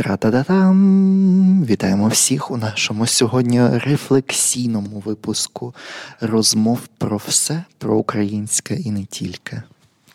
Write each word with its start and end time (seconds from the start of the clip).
Тра-та-та-там! 0.00 1.64
Вітаємо 1.64 2.08
всіх 2.08 2.50
у 2.50 2.56
нашому 2.56 3.06
сьогодні 3.06 3.68
рефлексійному 3.68 5.02
випуску 5.04 5.74
розмов 6.20 6.86
про 6.98 7.16
все 7.16 7.64
про 7.78 7.96
українське 7.96 8.74
і 8.74 8.90
не 8.90 9.04
тільки. 9.04 9.62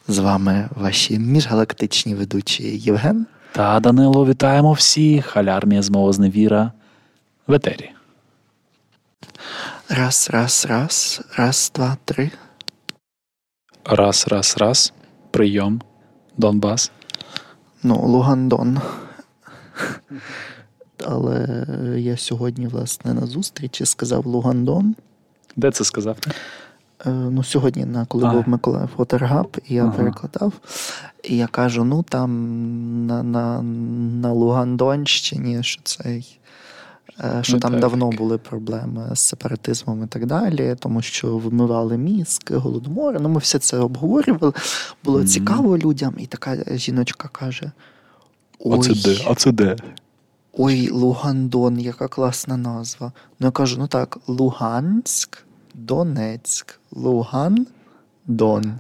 З 0.07 0.17
вами 0.17 0.69
ваші 0.75 1.19
міжгалактичні 1.19 2.15
ведучі 2.15 2.63
Євген 2.63 3.25
та 3.51 3.79
Данило. 3.79 4.25
Вітаємо 4.25 4.73
всіх. 4.73 5.37
Алярмія 5.37 5.81
змова 5.81 6.13
зневіра 6.13 6.71
в 7.47 7.53
етері. 7.53 7.91
Раз, 9.89 10.29
раз, 10.31 10.65
раз, 10.69 11.21
раз, 11.37 11.71
два, 11.75 11.97
три. 12.05 12.31
Раз, 13.85 14.25
раз, 14.27 14.55
раз. 14.57 14.93
Прийом. 15.31 15.81
Донбас. 16.37 16.91
Ну, 17.83 17.95
Лугандон. 17.95 18.79
Але 21.05 21.65
я 21.97 22.17
сьогодні, 22.17 22.67
власне, 22.67 23.13
на 23.13 23.25
зустрічі 23.25 23.85
сказав 23.85 24.25
Лугандон. 24.25 24.95
Де 25.55 25.71
це 25.71 25.83
сказав? 25.83 26.17
Е, 27.05 27.09
ну, 27.09 27.43
Сьогодні, 27.43 27.85
на 27.85 28.05
коли 28.05 28.25
а. 28.25 28.31
був 28.31 28.49
Миколаїв 28.49 28.89
Фотергаб, 28.97 29.57
і 29.67 29.75
я 29.75 29.83
ага. 29.83 29.91
перекладав. 29.91 30.53
І 31.23 31.37
я 31.37 31.47
кажу: 31.47 31.83
ну 31.83 32.03
там 32.03 32.31
на 33.07 33.23
на, 33.23 33.61
на 34.21 34.31
Лугандонщині, 34.31 35.63
що 35.63 35.81
цей. 35.83 36.39
Е, 37.19 37.39
що 37.43 37.53
ну, 37.53 37.59
там 37.59 37.71
так. 37.71 37.81
давно 37.81 38.09
були 38.09 38.37
проблеми 38.37 39.09
з 39.13 39.19
сепаратизмом 39.19 40.03
і 40.03 40.07
так 40.07 40.25
далі, 40.25 40.75
тому 40.79 41.01
що 41.01 41.37
вимивали 41.37 41.97
мізки, 41.97 42.55
голодомори. 42.55 43.19
Ну, 43.21 43.29
ми 43.29 43.39
все 43.39 43.59
це 43.59 43.77
обговорювали. 43.77 44.53
Було 45.03 45.19
mm-hmm. 45.19 45.25
цікаво 45.25 45.77
людям, 45.77 46.13
і 46.17 46.25
така 46.25 46.57
жіночка 46.77 47.29
каже: 47.31 47.71
Ой, 48.59 48.79
А 48.79 48.83
це 48.83 48.93
де? 48.93 49.21
А 49.27 49.35
це 49.35 49.51
де? 49.51 49.75
Ой, 50.53 50.89
Лугандон, 50.89 51.79
яка 51.79 52.07
класна 52.07 52.57
назва. 52.57 53.11
Ну 53.39 53.47
я 53.47 53.51
кажу: 53.51 53.77
ну 53.79 53.87
так, 53.87 54.17
Луганськ, 54.27 55.45
Донецьк, 55.73 56.79
Луган, 56.91 57.67
Дон. 58.25 58.73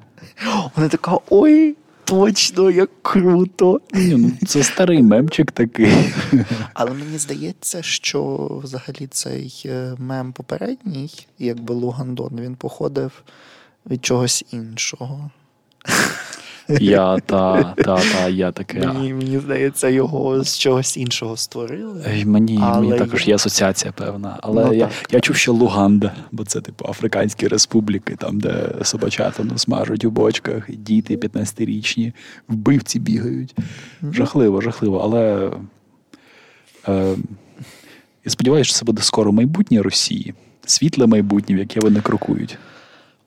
Вона 0.75 0.89
така: 0.89 1.17
ой, 1.29 1.75
точно, 2.03 2.71
як 2.71 2.89
круто. 3.01 3.81
Ні, 3.93 4.15
ну 4.15 4.31
Це 4.47 4.63
старий 4.63 5.03
мемчик 5.03 5.51
такий. 5.51 6.13
Але 6.73 6.91
мені 6.91 7.17
здається, 7.17 7.81
що 7.81 8.49
взагалі 8.63 9.07
цей 9.07 9.63
е, 9.65 9.95
мем 9.97 10.33
попередній, 10.33 11.09
якби 11.39 11.73
Лугандон, 11.73 12.39
він 12.41 12.55
походив 12.55 13.23
від 13.85 14.05
чогось 14.05 14.45
іншого. 14.51 15.29
Я 16.69 17.17
та, 17.19 17.73
та, 17.77 17.97
та, 17.97 18.27
я 18.27 18.51
таке. 18.51 18.87
Мені 18.87 19.13
мені 19.13 19.39
здається, 19.39 19.89
його 19.89 20.43
з 20.43 20.57
чогось 20.57 20.97
іншого 20.97 21.37
створили. 21.37 22.23
Мені 22.25 22.59
але 22.63 22.87
мені 22.87 22.99
також 22.99 23.27
є 23.27 23.35
асоціація 23.35 23.91
певна. 23.91 24.39
Але 24.41 24.65
ну, 24.65 24.73
я 24.73 24.89
я 25.11 25.19
чув, 25.19 25.35
що 25.35 25.53
Луганда, 25.53 26.11
бо 26.31 26.45
це 26.45 26.61
типу 26.61 26.85
Африканські 26.89 27.47
республіки, 27.47 28.15
там, 28.15 28.39
де 28.39 28.69
собачата 28.83 29.43
ну, 29.43 29.57
смажуть 29.57 30.05
у 30.05 30.11
бочках, 30.11 30.71
діти 30.71 31.15
15-річні, 31.15 32.13
вбивці 32.47 32.99
бігають. 32.99 33.55
Жахливо, 34.11 34.61
жахливо. 34.61 34.99
Але 35.03 35.51
е, 36.87 37.15
я 38.25 38.31
сподіваюся, 38.31 38.69
що 38.69 38.79
це 38.79 38.85
буде 38.85 39.01
скоро 39.01 39.31
майбутнє 39.31 39.81
Росії, 39.81 40.33
світле 40.65 41.07
майбутнє, 41.07 41.55
в 41.55 41.59
яке 41.59 41.79
вони 41.79 42.01
крокують. 42.01 42.57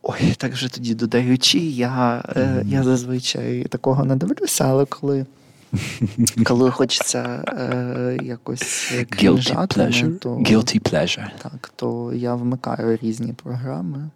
Ой, 0.03 0.35
так 0.37 0.53
вже 0.53 0.69
тоді 0.69 0.95
додаючи, 0.95 1.59
я 1.59 2.25
е, 2.37 2.63
я 2.67 2.83
зазвичай 2.83 3.63
такого 3.65 4.05
не 4.05 4.17
дивлюся, 4.17 4.65
але 4.65 4.85
коли 4.85 5.27
коли 6.45 6.71
хочеться 6.71 7.45
е, 7.49 8.19
якось 8.23 8.93
крінжати, 9.11 9.81
Guilty 9.81 10.19
то, 10.19 10.37
Guilty 10.37 10.93
pleasure. 10.93 11.29
Так, 11.43 11.73
то 11.77 12.13
я 12.15 12.35
вмикаю 12.35 12.99
різні 13.03 13.33
програми 13.33 14.11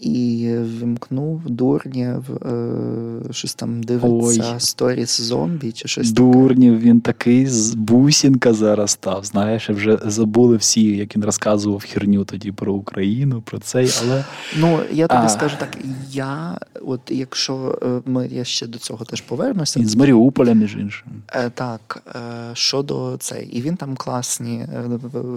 і 0.00 0.54
вимкнув 0.80 1.50
дурнів, 1.50 2.30
е, 2.46 3.32
щось 3.32 3.54
там 3.54 3.82
дивиться 3.82 4.54
сторіс 4.58 5.20
зомбі 5.20 5.72
чи 5.72 5.88
щось 5.88 6.12
Дурнів, 6.12 6.74
таке. 6.74 6.86
він 6.86 7.00
такий 7.00 7.46
з 7.46 7.74
бусінка 7.74 8.52
зараз 8.52 8.90
став. 8.90 9.24
Знаєш, 9.24 9.70
вже 9.70 9.98
забули 10.04 10.56
всі, 10.56 10.82
як 10.82 11.16
він 11.16 11.24
розказував 11.24 11.84
херню 11.88 12.24
тоді 12.24 12.52
про 12.52 12.72
Україну, 12.72 13.42
про 13.42 13.58
цей. 13.58 13.90
але... 14.02 14.24
Ну, 14.58 14.78
я 14.92 15.06
тобі 15.06 15.22
а... 15.24 15.28
скажу 15.28 15.56
так, 15.58 15.78
я, 16.10 16.58
от 16.82 17.00
якщо 17.08 17.78
е, 17.82 18.10
ми 18.10 18.28
я 18.32 18.44
ще 18.44 18.66
до 18.66 18.78
цього 18.78 19.04
теж 19.04 19.20
повернуся. 19.20 19.80
Він 19.80 19.88
з 19.88 19.96
Маріуполя, 19.96 20.52
між 20.52 20.76
іншим. 20.76 21.08
Е, 21.32 21.50
так, 21.50 22.02
щодо 22.52 23.16
цей. 23.16 23.46
І 23.46 23.62
він 23.62 23.76
там 23.76 23.96
класні 23.96 24.66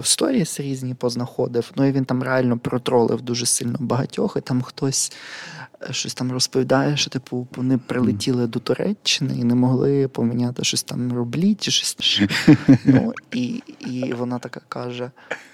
сторіс 0.02 0.60
різні 0.60 0.94
познаходив, 0.94 1.72
ну 1.76 1.84
і 1.84 1.92
він 1.92 2.04
там 2.04 2.22
реально 2.22 2.58
протролив 2.58 3.22
дуже 3.22 3.46
сильно 3.46 3.76
багатьох. 3.80 4.36
І 4.38 4.40
там 4.40 4.53
там 4.54 4.62
хтось 4.62 5.12
е, 5.82 5.92
щось 5.92 6.14
там 6.14 6.32
розповідає, 6.32 6.96
що 6.96 7.10
типу 7.10 7.46
вони 7.56 7.78
прилетіли 7.78 8.46
до 8.46 8.58
Туреччини 8.58 9.38
і 9.38 9.44
не 9.44 9.54
могли 9.54 10.08
поміняти 10.08 10.64
щось 10.64 10.82
там 10.82 11.12
рублі 11.12 11.54
чи 11.54 11.70
щось. 11.70 12.22
Ну, 12.84 13.12
І 13.32 13.62
і 13.80 14.14
вона 14.18 14.38
така 14.38 14.60
каже: 14.68 15.10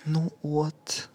ну 0.07 0.31
от. 0.43 1.09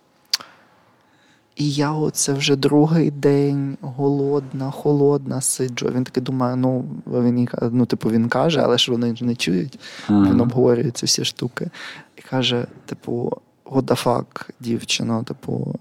І 1.55 1.71
я 1.71 1.91
оце 1.91 2.33
вже 2.33 2.55
другий 2.55 3.11
день 3.11 3.77
голодна, 3.81 4.71
холодна 4.71 5.41
сиджу. 5.41 5.91
Він 5.95 6.03
такий 6.03 6.23
думає, 6.23 6.55
ну 6.55 6.85
він 7.07 7.49
ну, 7.71 7.85
типу, 7.85 8.09
він 8.09 8.29
каже, 8.29 8.61
але 8.63 8.77
ж 8.77 8.91
вони 8.91 9.15
не 9.21 9.35
чують. 9.35 9.79
Ага. 10.07 10.29
Він 10.29 10.41
обговорює 10.41 10.91
ці 10.91 11.05
всі 11.05 11.25
штуки. 11.25 11.69
І 12.15 12.21
каже: 12.21 12.67
типу, 12.85 13.41
what 13.65 13.81
the 13.81 14.03
fuck, 14.03 14.49
дівчино, 14.59 15.23
типу, 15.23 15.75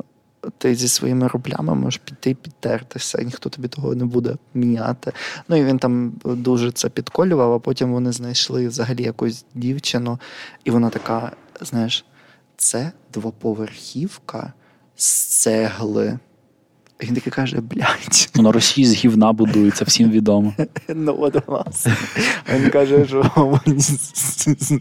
ти 0.59 0.75
зі 0.75 0.89
своїми 0.89 1.29
рублями 1.29 1.75
можеш 1.75 2.01
піти 2.05 2.35
підтертися, 2.35 3.19
і 3.19 3.25
ніхто 3.25 3.51
тобі 3.51 3.69
того 3.69 3.95
не 3.95 4.05
буде 4.05 4.37
міняти. 4.55 5.13
Ну 5.49 5.57
і 5.57 5.65
він 5.65 5.79
там 5.79 6.13
дуже 6.25 6.73
це 6.73 6.89
підколював, 6.89 7.53
а 7.53 7.59
потім 7.59 7.93
вони 7.93 8.13
знайшли 8.13 8.69
взагалі 8.69 9.03
якусь 9.03 9.45
дівчину, 9.55 10.19
і 10.65 10.71
вона 10.71 10.91
така: 10.91 11.33
знаєш, 11.61 12.05
це 12.57 12.93
двоповерхівка 13.13 14.53
з 14.97 15.07
цегли. 15.41 16.19
Він 17.03 17.15
такий 17.15 17.33
каже, 17.33 17.61
блядь. 17.61 18.31
Ну, 18.35 18.43
на 18.43 18.53
Росії 18.53 18.87
з 18.87 18.95
гівна 18.95 19.33
будується, 19.33 19.85
всім 19.85 20.11
відомо. 20.11 20.55
Ну, 20.95 21.17
от 21.21 21.49
власне. 21.49 21.97
Він 22.55 22.71
каже, 22.71 23.07
що 23.07 23.25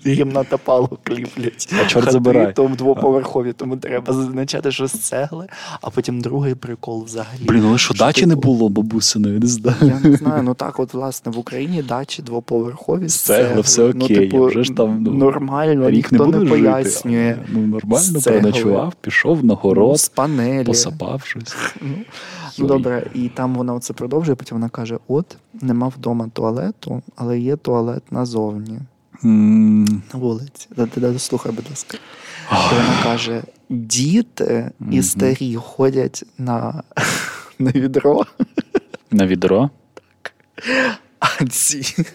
гімна 0.06 0.44
та 0.44 0.58
палок 0.58 1.00
кліплять. 1.04 1.74
А 1.84 1.86
чорт 1.86 2.12
забирай. 2.12 2.54
Тому 2.54 2.76
двоповерхові, 2.76 3.54
тому 3.54 3.78
треба 3.78 4.14
зазначати, 4.14 4.72
що 4.72 4.88
з 4.88 4.92
цегли, 4.92 5.48
а 5.82 5.90
потім 5.90 6.22
другий 6.22 6.56
прикол 6.56 7.04
взагалі. 7.04 7.44
Блін, 7.48 7.64
але 7.66 7.78
що 7.78 7.94
дачі 7.94 8.26
не 8.26 8.36
було 8.36 8.70
бабусиної, 8.70 9.40
не 9.40 9.48
знаю. 9.48 9.78
Я 9.82 10.10
не 10.10 10.16
знаю, 10.16 10.44
ну 10.44 10.54
так, 10.54 10.80
от, 10.80 10.94
власне, 10.94 11.32
в 11.32 11.40
Україні 11.40 11.84
дачі 11.84 12.22
двоповерхові 12.22 13.10
з 13.10 13.16
цегли. 13.16 13.62
все 13.62 13.92
ну, 13.96 14.06
окей. 14.06 14.18
Типу, 14.18 14.46
вже 14.46 14.64
ж 14.64 14.74
там, 14.74 15.04
ну, 15.04 15.14
нормально, 15.14 15.90
ніхто 15.90 16.28
не, 16.28 16.46
пояснює. 16.46 17.38
Ну, 17.48 17.60
нормально 17.60 18.20
переночував, 18.24 18.94
пішов 19.02 19.46
на 19.46 19.54
город, 19.54 19.98
ну, 20.04 20.16
панелі. 20.16 20.66
посапав 20.66 21.22
щось. 21.26 21.56
Ну, 21.82 22.03
Ну 22.58 22.68
добре, 22.68 23.12
і 23.14 23.30
там 23.30 23.56
вона 23.56 23.80
це 23.80 23.94
продовжує, 23.94 24.36
потім 24.36 24.58
вона 24.58 24.70
каже: 24.70 24.98
от, 25.08 25.38
нема 25.54 25.88
вдома 25.88 26.30
туалету, 26.34 27.02
але 27.16 27.40
є 27.40 27.56
туалет 27.56 28.12
назовні. 28.12 28.80
Mm. 29.24 30.02
На 30.14 30.20
вулиці. 30.20 30.68
Слухай, 31.18 31.52
будь 31.52 31.70
ласка. 31.70 31.98
І 32.52 32.76
вона 32.76 33.04
каже: 33.04 33.44
діти 33.70 34.72
і 34.92 35.04
старі 35.04 35.56
ходять 35.56 36.24
на 36.38 36.84
на 37.60 37.72
відро. 37.72 38.26
На 39.12 39.28
відро? 39.28 39.70
Так. 39.94 40.34
А 41.20 41.46
ці. 41.46 42.06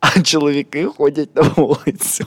А 0.00 0.20
чоловіки 0.20 0.86
ходять 0.86 1.36
на 1.36 1.42
вулицю. 1.42 2.26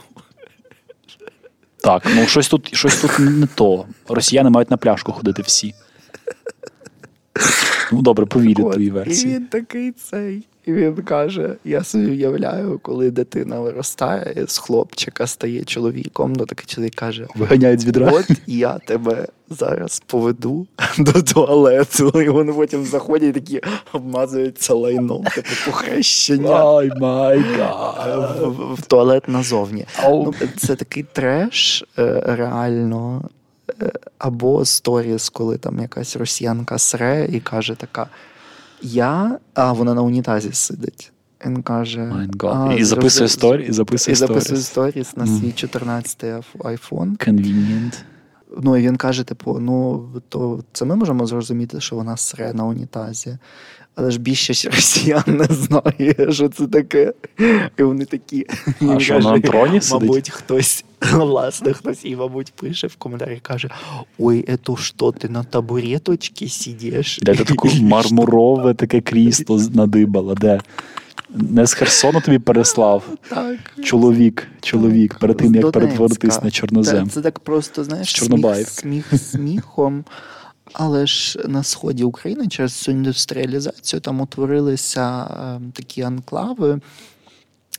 Так, 1.86 2.02
ну 2.16 2.26
щось 2.26 2.48
тут 2.48 2.74
щось 2.74 3.00
тут 3.00 3.18
не 3.18 3.46
то. 3.54 3.86
Росіяни 4.08 4.50
мають 4.50 4.70
на 4.70 4.76
пляшку 4.76 5.12
ходити 5.12 5.42
всі. 5.42 5.74
Ну, 7.92 8.02
добре, 8.02 8.26
повірю 8.26 8.70
твоїй 8.70 8.90
версії. 8.90 9.32
І 9.32 9.36
він 9.36 9.46
такий 9.46 9.92
цей. 9.92 10.42
І 10.66 10.72
він 10.72 10.94
каже: 10.94 11.56
я 11.64 11.84
собі 11.84 12.10
уявляю, 12.10 12.78
коли 12.82 13.10
дитина 13.10 13.60
виростає, 13.60 14.44
з 14.46 14.58
хлопчика 14.58 15.26
стає 15.26 15.64
чоловіком, 15.64 16.32
ну 16.32 16.46
такий 16.46 16.66
чоловік 16.66 16.94
каже: 16.94 17.26
Виганяють 17.34 17.80
з 17.80 17.86
відра. 17.86 18.10
От 18.10 18.30
я 18.46 18.78
тебе 18.78 19.26
зараз 19.50 20.02
поведу 20.06 20.66
до 20.98 21.12
туалету. 21.12 22.22
І 22.22 22.28
вони 22.28 22.52
потім 22.52 22.84
заходять 22.84 23.36
і 23.36 23.40
такі 23.40 23.60
обмазуються 23.92 24.74
лайном, 24.74 25.24
типу 25.24 25.48
похрещення. 25.66 26.64
Oh, 26.64 26.92
my 27.00 27.38
God. 27.38 28.38
В, 28.40 28.74
в 28.74 28.82
туалет 28.82 29.28
назовні. 29.28 29.86
Ну, 30.04 30.34
Це 30.56 30.76
такий 30.76 31.04
треш, 31.12 31.84
е, 31.98 32.22
реально. 32.26 33.28
Е, 33.82 33.92
або 34.18 34.64
сторіс, 34.64 35.28
коли 35.28 35.58
там 35.58 35.80
якась 35.80 36.16
росіянка 36.16 36.78
сре 36.78 37.28
і 37.32 37.40
каже 37.40 37.74
така: 37.74 38.06
Я, 38.82 39.38
а 39.54 39.72
вона 39.72 39.94
на 39.94 40.02
унітазі 40.02 40.52
сидить. 40.52 41.12
Він 41.46 41.62
каже, 41.62 42.12
а, 42.42 42.74
і 42.78 42.84
записує 42.84 43.28
сторі, 43.28 43.66
і 43.68 43.72
записує 43.72 44.12
і 44.12 44.16
записує 44.16 44.60
сторіс 44.60 45.16
на 45.16 45.26
свій 45.26 45.52
14-й 45.52 46.32
iPhone. 46.58 47.28
Convenient. 47.28 47.92
Ну 48.62 48.76
і 48.76 48.82
він 48.82 48.96
каже: 48.96 49.24
типу, 49.24 49.58
ну 49.60 50.06
то 50.28 50.64
це 50.72 50.84
ми 50.84 50.96
можемо 50.96 51.26
зрозуміти, 51.26 51.80
що 51.80 51.96
вона 51.96 52.16
сре 52.16 52.54
на 52.54 52.64
унітазі. 52.64 53.38
Але 53.98 54.10
ж 54.10 54.18
більшість 54.18 54.64
росіян 54.64 55.22
не 55.26 55.44
знає, 55.44 56.32
що 56.32 56.48
це 56.48 56.66
таке. 56.66 57.12
І 57.78 57.82
вони 57.82 58.04
такі. 58.04 58.46
А 58.80 59.00
що 59.00 59.14
каже, 59.14 59.28
на 59.28 59.40
троні 59.40 59.80
сидить? 59.80 60.02
Мабуть, 60.02 60.30
хтось, 60.30 60.84
власне, 61.12 61.72
хтось 61.72 62.04
і, 62.04 62.16
мабуть, 62.16 62.52
пише 62.56 62.86
в 62.86 62.96
коментарі 62.96 63.38
каже: 63.42 63.70
Ой, 64.18 64.44
это 64.48 64.76
що, 64.76 65.12
ти 65.12 65.28
на 65.28 65.44
табуреточці 65.44 66.48
сидиш? 66.48 67.18
Де 67.22 67.34
ти 67.34 67.44
таке 67.44 67.68
мармурове 67.80 68.74
таке 68.74 69.00
крісло 69.10 69.60
надибала, 69.74 70.34
де? 70.34 70.60
Не 71.30 71.66
з 71.66 71.74
Херсону 71.74 72.20
тобі 72.20 72.38
переслав. 72.38 73.04
Так. 73.28 73.56
Чоловік, 73.84 74.46
чоловік, 74.60 75.10
так. 75.10 75.20
перед 75.20 75.36
тим, 75.36 75.54
як 75.54 75.72
перетворитись 75.72 76.42
на 76.42 76.50
чорнозем. 76.50 77.08
Це, 77.08 77.14
це 77.14 77.20
так 77.20 77.38
просто, 77.38 77.84
знаєш, 77.84 78.16
сміх, 78.16 78.68
сміх 78.68 79.06
сміхом. 79.18 80.04
Але 80.72 81.06
ж 81.06 81.38
на 81.48 81.62
сході 81.62 82.04
України 82.04 82.48
через 82.48 82.72
цю 82.72 82.92
індустріалізацію 82.92 84.00
там 84.00 84.20
утворилися 84.20 85.22
е, 85.24 85.60
такі 85.72 86.02
анклави, 86.02 86.80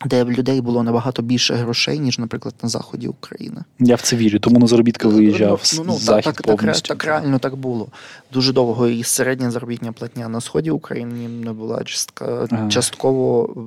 де 0.05 0.23
в 0.23 0.31
людей 0.31 0.61
було 0.61 0.83
набагато 0.83 1.21
більше 1.21 1.53
грошей, 1.53 1.99
ніж, 1.99 2.19
наприклад, 2.19 2.55
на 2.63 2.69
заході 2.69 3.07
України. 3.07 3.63
Я 3.79 3.95
в 3.95 4.01
це 4.01 4.15
вірю, 4.15 4.39
тому 4.39 4.59
на 4.59 4.67
заробітки 4.67 5.07
виїжджав. 5.07 5.73
Ну, 5.77 5.83
ну, 5.87 5.97
захід 5.97 6.33
так, 6.33 6.41
повністю. 6.41 6.87
Так, 6.87 6.97
так 6.97 7.07
реально 7.07 7.39
так 7.39 7.55
було. 7.55 7.87
Дуже 8.33 8.53
довго 8.53 8.87
і 8.87 9.03
середня 9.03 9.51
заробітня 9.51 9.91
платня 9.91 10.29
на 10.29 10.41
сході 10.41 10.71
України 10.71 11.27
не 11.27 11.53
була 11.53 11.83
частка, 11.83 12.47
ага. 12.51 12.69
частково 12.69 13.53
е, 13.55 13.59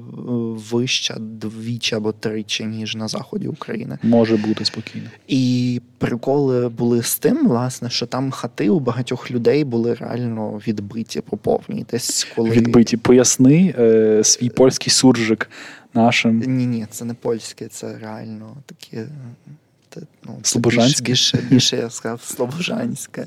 вища 0.71 1.17
двічі 1.19 1.95
або 1.95 2.13
тричі, 2.13 2.65
ніж 2.65 2.97
на 2.97 3.09
заході 3.09 3.49
України. 3.49 3.99
Може 4.03 4.37
бути 4.37 4.65
спокійно. 4.65 5.07
І 5.29 5.81
приколи 5.99 6.69
були 6.69 7.03
з 7.03 7.19
тим, 7.19 7.49
власне, 7.49 7.91
що 7.91 8.07
там 8.07 8.31
хати 8.31 8.71
у 8.71 8.81
багатьох 8.81 9.31
людей 9.31 9.65
були 9.65 9.95
реально 9.95 10.61
відбиті 10.67 11.21
по 11.21 11.37
повній. 11.37 11.87
Десь 11.91 12.27
коли 12.37 12.51
відбиті. 12.51 12.97
Поясни 12.97 13.75
е, 13.79 14.25
свій 14.25 14.49
польський 14.49 14.93
суржик 14.93 15.51
нашим. 15.95 16.39
Ні, 16.39 16.67
ні, 16.67 16.87
це 16.91 17.05
не 17.05 17.15
польське, 17.15 17.69
це 17.69 17.99
реально 17.99 18.57
таке. 18.67 19.07
Ну, 20.25 20.39
Слобожанське? 20.43 21.05
Більше, 21.05 21.39
більше, 21.51 21.77
я 21.77 21.91
сказав, 21.91 22.23
Слобожанське. 22.23 23.27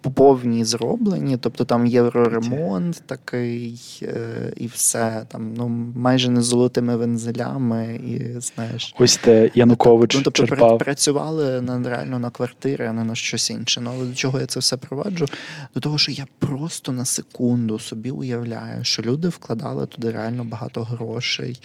Поповні 0.00 0.64
зроблені, 0.64 1.36
тобто 1.36 1.64
там 1.64 1.86
євроремонт 1.86 3.02
такий 3.06 3.80
е, 4.02 4.52
і 4.56 4.66
все. 4.66 5.26
Там 5.28 5.54
ну 5.54 5.68
майже 5.96 6.30
не 6.30 6.42
золотими 6.42 6.96
вензелями, 6.96 8.00
і 8.06 8.40
знаєш. 8.40 8.94
Ось 8.98 9.16
те 9.16 9.50
Янукович. 9.54 10.14
Ну, 10.14 10.22
тобто 10.22 10.46
черпав. 10.46 10.78
працювали 10.78 11.60
на 11.60 11.88
реально 11.88 12.18
на 12.18 12.30
квартири, 12.30 12.86
а 12.86 12.92
не 12.92 13.04
на 13.04 13.14
щось 13.14 13.50
інше. 13.50 13.80
Ну, 13.80 13.90
але 13.94 14.06
до 14.06 14.14
чого 14.14 14.40
я 14.40 14.46
це 14.46 14.60
все 14.60 14.76
проваджу? 14.76 15.26
До 15.74 15.80
того, 15.80 15.98
що 15.98 16.12
я 16.12 16.26
просто 16.38 16.92
на 16.92 17.04
секунду 17.04 17.78
собі 17.78 18.10
уявляю, 18.10 18.84
що 18.84 19.02
люди 19.02 19.28
вкладали 19.28 19.86
туди 19.86 20.10
реально 20.10 20.44
багато 20.44 20.82
грошей. 20.82 21.60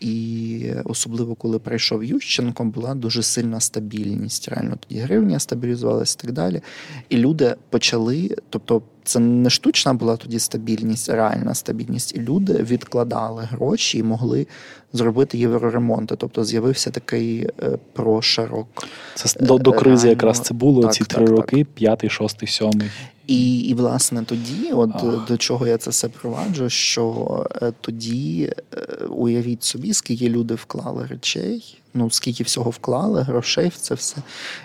І 0.00 0.72
особливо 0.84 1.34
коли 1.34 1.58
прийшов 1.58 2.04
Ющенко, 2.04 2.64
була 2.64 2.94
дуже 2.94 3.22
сильна 3.22 3.60
стабільність. 3.60 4.48
Реально 4.48 4.76
тоді 4.88 5.00
гривня 5.00 5.38
стабілізувалася 5.38 6.16
і 6.18 6.22
так 6.22 6.32
далі. 6.32 6.62
І 7.08 7.16
люди 7.16 7.56
почали, 7.70 8.36
тобто 8.50 8.82
це 9.08 9.18
не 9.18 9.50
штучна 9.50 9.94
була 9.94 10.16
тоді 10.16 10.38
стабільність, 10.38 11.08
реальна 11.08 11.54
стабільність. 11.54 12.14
І 12.16 12.20
люди 12.20 12.52
відкладали 12.52 13.42
гроші 13.42 13.98
і 13.98 14.02
могли 14.02 14.46
зробити 14.92 15.38
євроремонти. 15.38 16.16
Тобто 16.16 16.44
з'явився 16.44 16.90
такий 16.90 17.48
е, 17.62 17.78
прошарок. 17.92 18.86
Це 19.14 19.40
до 19.40 19.58
до 19.58 19.72
кризи 19.72 20.06
реально. 20.06 20.10
якраз 20.10 20.40
це 20.40 20.54
було 20.54 20.82
так, 20.82 20.94
ці 20.94 21.04
три 21.04 21.26
так, 21.26 21.36
роки: 21.36 21.66
п'ятий, 21.74 22.10
шостий, 22.10 22.48
сьомий. 22.48 22.90
І, 23.26 23.58
і, 23.58 23.74
власне, 23.74 24.24
тоді, 24.24 24.72
от 24.72 24.90
Ох. 24.94 25.28
до 25.28 25.36
чого 25.36 25.66
я 25.66 25.78
це 25.78 25.90
все 25.90 26.08
проваджу, 26.08 26.70
що 26.70 27.46
е, 27.62 27.72
тоді 27.80 28.52
е, 28.74 29.04
уявіть 29.04 29.64
собі, 29.64 29.94
скільки 29.94 30.28
люди 30.28 30.54
вклали 30.54 31.06
речей, 31.06 31.78
ну 31.94 32.10
скільки 32.10 32.44
всього 32.44 32.70
вклали, 32.70 33.22
грошей 33.22 33.68
в 33.68 33.76
це 33.76 33.94
все. 33.94 34.16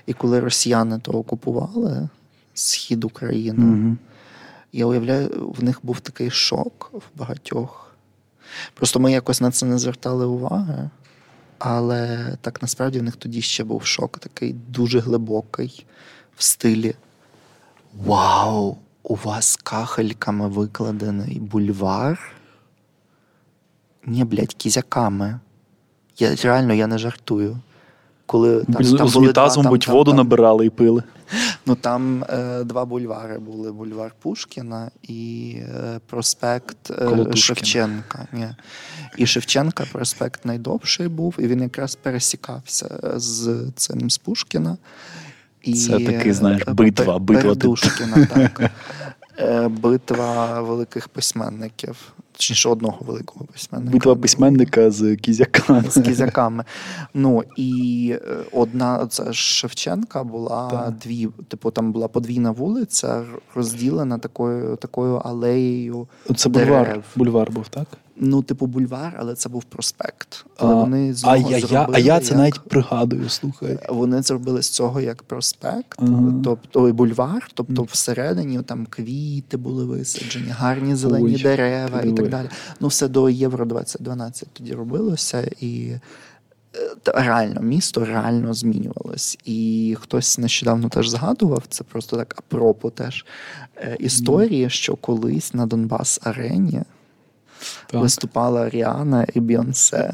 І 0.08 0.14
коли 0.14 0.40
росіяни 0.40 1.00
то 1.00 1.12
окупували 1.12 2.10
схід 2.54 3.04
України, 3.04 3.66
угу. 3.66 3.98
Я 4.74 4.86
уявляю, 4.86 5.54
в 5.58 5.64
них 5.64 5.80
був 5.84 6.00
такий 6.00 6.30
шок 6.30 6.92
в 6.94 7.20
багатьох. 7.20 7.96
Просто 8.74 9.00
ми 9.00 9.12
якось 9.12 9.42
на 9.42 9.52
це 9.52 9.66
не 9.66 9.78
звертали 9.78 10.26
уваги. 10.26 10.90
Але 11.60 12.34
так 12.42 12.62
насправді 12.62 13.00
в 13.00 13.04
них 13.04 13.16
тоді 13.16 13.42
ще 13.42 13.64
був 13.64 13.86
шок, 13.86 14.20
такий 14.20 14.54
дуже 14.54 15.00
глибокий 15.00 15.86
в 16.38 16.44
стилі. 16.44 16.96
Вау! 18.06 18.78
У 19.04 19.16
вас 19.16 19.56
кахельками 19.64 20.48
викладений 20.48 21.40
бульвар? 21.40 22.32
Ні, 24.06 24.24
блядь, 24.24 24.54
кізяками. 24.54 25.40
Я, 26.18 26.36
Реально, 26.36 26.74
я 26.74 26.88
не 26.88 26.98
жартую. 26.98 27.58
Коли 28.26 28.64
там, 28.64 28.84
З, 28.84 28.94
там 28.94 29.08
з 29.08 29.16
унітазом, 29.16 29.66
будь 29.66 29.88
воду 29.88 30.12
там, 30.12 30.18
набирали 30.18 30.66
і 30.66 30.70
пили. 30.70 31.04
Ну 31.66 31.76
там 31.76 32.24
е, 32.24 32.64
два 32.64 32.86
бульвари 32.86 33.40
були: 33.40 33.72
бульвар 33.72 34.16
Пушкіна 34.20 34.92
і 35.04 35.56
е, 35.60 36.00
проспект 36.08 36.92
е, 36.92 37.36
Шевченка. 37.36 38.28
Ні. 38.34 38.48
І 39.18 39.26
Шевченка 39.26 39.86
проспект 39.92 40.46
найдовший 40.46 41.08
був, 41.08 41.36
і 41.40 41.48
він 41.48 41.62
якраз 41.62 41.96
пересікався 41.96 43.00
з 43.16 43.66
цим 43.76 44.10
з 44.10 44.18
Пушкіна. 44.18 44.78
І 45.62 45.74
Це 45.74 46.00
такий, 46.00 46.34
знаєш, 46.34 46.64
битва, 46.68 47.20
битва. 47.20 47.56
Душкіна, 47.56 48.26
так. 48.26 48.72
Е, 49.40 49.68
битва 49.68 50.62
великих 50.62 51.10
письменників. 51.10 52.14
Точніше, 52.32 52.70
одного 52.70 52.98
великого 53.06 53.46
письменника. 53.46 53.94
Битва 53.94 54.16
письменника 54.16 54.92
з 54.92 55.16
кізяками. 55.16 55.84
З 55.90 56.02
кізяками. 56.02 56.64
Ну 57.14 57.44
і 57.58 58.14
е, 58.28 58.36
одна 58.52 59.08
це 59.08 59.34
Шевченка 59.34 60.24
була 60.24 60.70
так. 60.70 60.94
дві, 61.04 61.30
типу, 61.48 61.72
там 61.72 61.92
була 61.92 62.08
подвійна 62.08 62.52
вулиця, 62.52 63.24
розділена 63.56 64.18
такою 64.18 64.76
такою 64.76 65.16
алеєю. 65.16 66.08
Це 66.36 66.50
бульвар, 66.50 67.04
бульвар 67.16 67.52
був, 67.52 67.68
так? 67.68 67.88
Ну, 68.16 68.42
типу, 68.42 68.66
бульвар, 68.66 69.16
але 69.20 69.36
це 69.36 69.50
був 69.50 69.64
проспект. 69.64 70.46
Але 70.58 70.74
а, 70.74 70.76
вони 70.76 71.14
з 71.14 71.24
а 71.26 71.38
я, 71.38 71.60
зробили, 71.60 71.88
а 71.94 72.00
я 72.00 72.20
це 72.20 72.30
як... 72.30 72.38
навіть 72.38 72.60
пригадую, 72.60 73.30
слухай. 73.30 73.80
Вони 73.90 74.22
зробили 74.22 74.64
з 74.64 74.70
цього 74.70 75.02
як 75.02 75.24
проспект, 75.24 76.00
ага. 76.02 76.34
тобто 76.44 76.94
бульвар, 76.94 77.52
тобто 77.54 77.84
всередині 77.84 78.62
там 78.62 78.86
квіти 78.86 79.58
були 79.58 79.86
висаджені, 79.86 80.50
гарні 80.50 80.96
зелені 80.96 81.36
Ой, 81.36 81.42
дерева 81.42 82.02
і 82.02 82.12
так 82.12 82.30
далі. 82.30 82.50
Ну, 82.80 82.88
все 82.88 83.08
до 83.08 83.30
Євро 83.30 83.66
2012 83.66 84.50
тоді 84.54 84.74
робилося 84.74 85.52
і. 85.60 85.92
Е, 86.76 86.96
реально, 87.06 87.62
місто 87.62 88.06
реально 88.06 88.54
змінювалось. 88.54 89.38
І 89.46 89.96
хтось 90.00 90.38
нещодавно 90.38 90.90
теж 90.90 91.10
згадував, 91.10 91.64
це 91.70 91.84
просто 91.84 92.18
так 92.18 92.36
апропо 92.38 92.90
теж 92.90 93.26
е, 93.78 93.98
історії, 94.00 94.70
що 94.70 94.96
колись 94.96 95.54
на 95.54 95.66
Донбас 95.66 96.20
Арені 96.24 96.82
так. 97.88 98.02
виступала 98.02 98.70
Ріана 98.70 99.26
і 99.34 99.40
Бйонсе. 99.40 100.14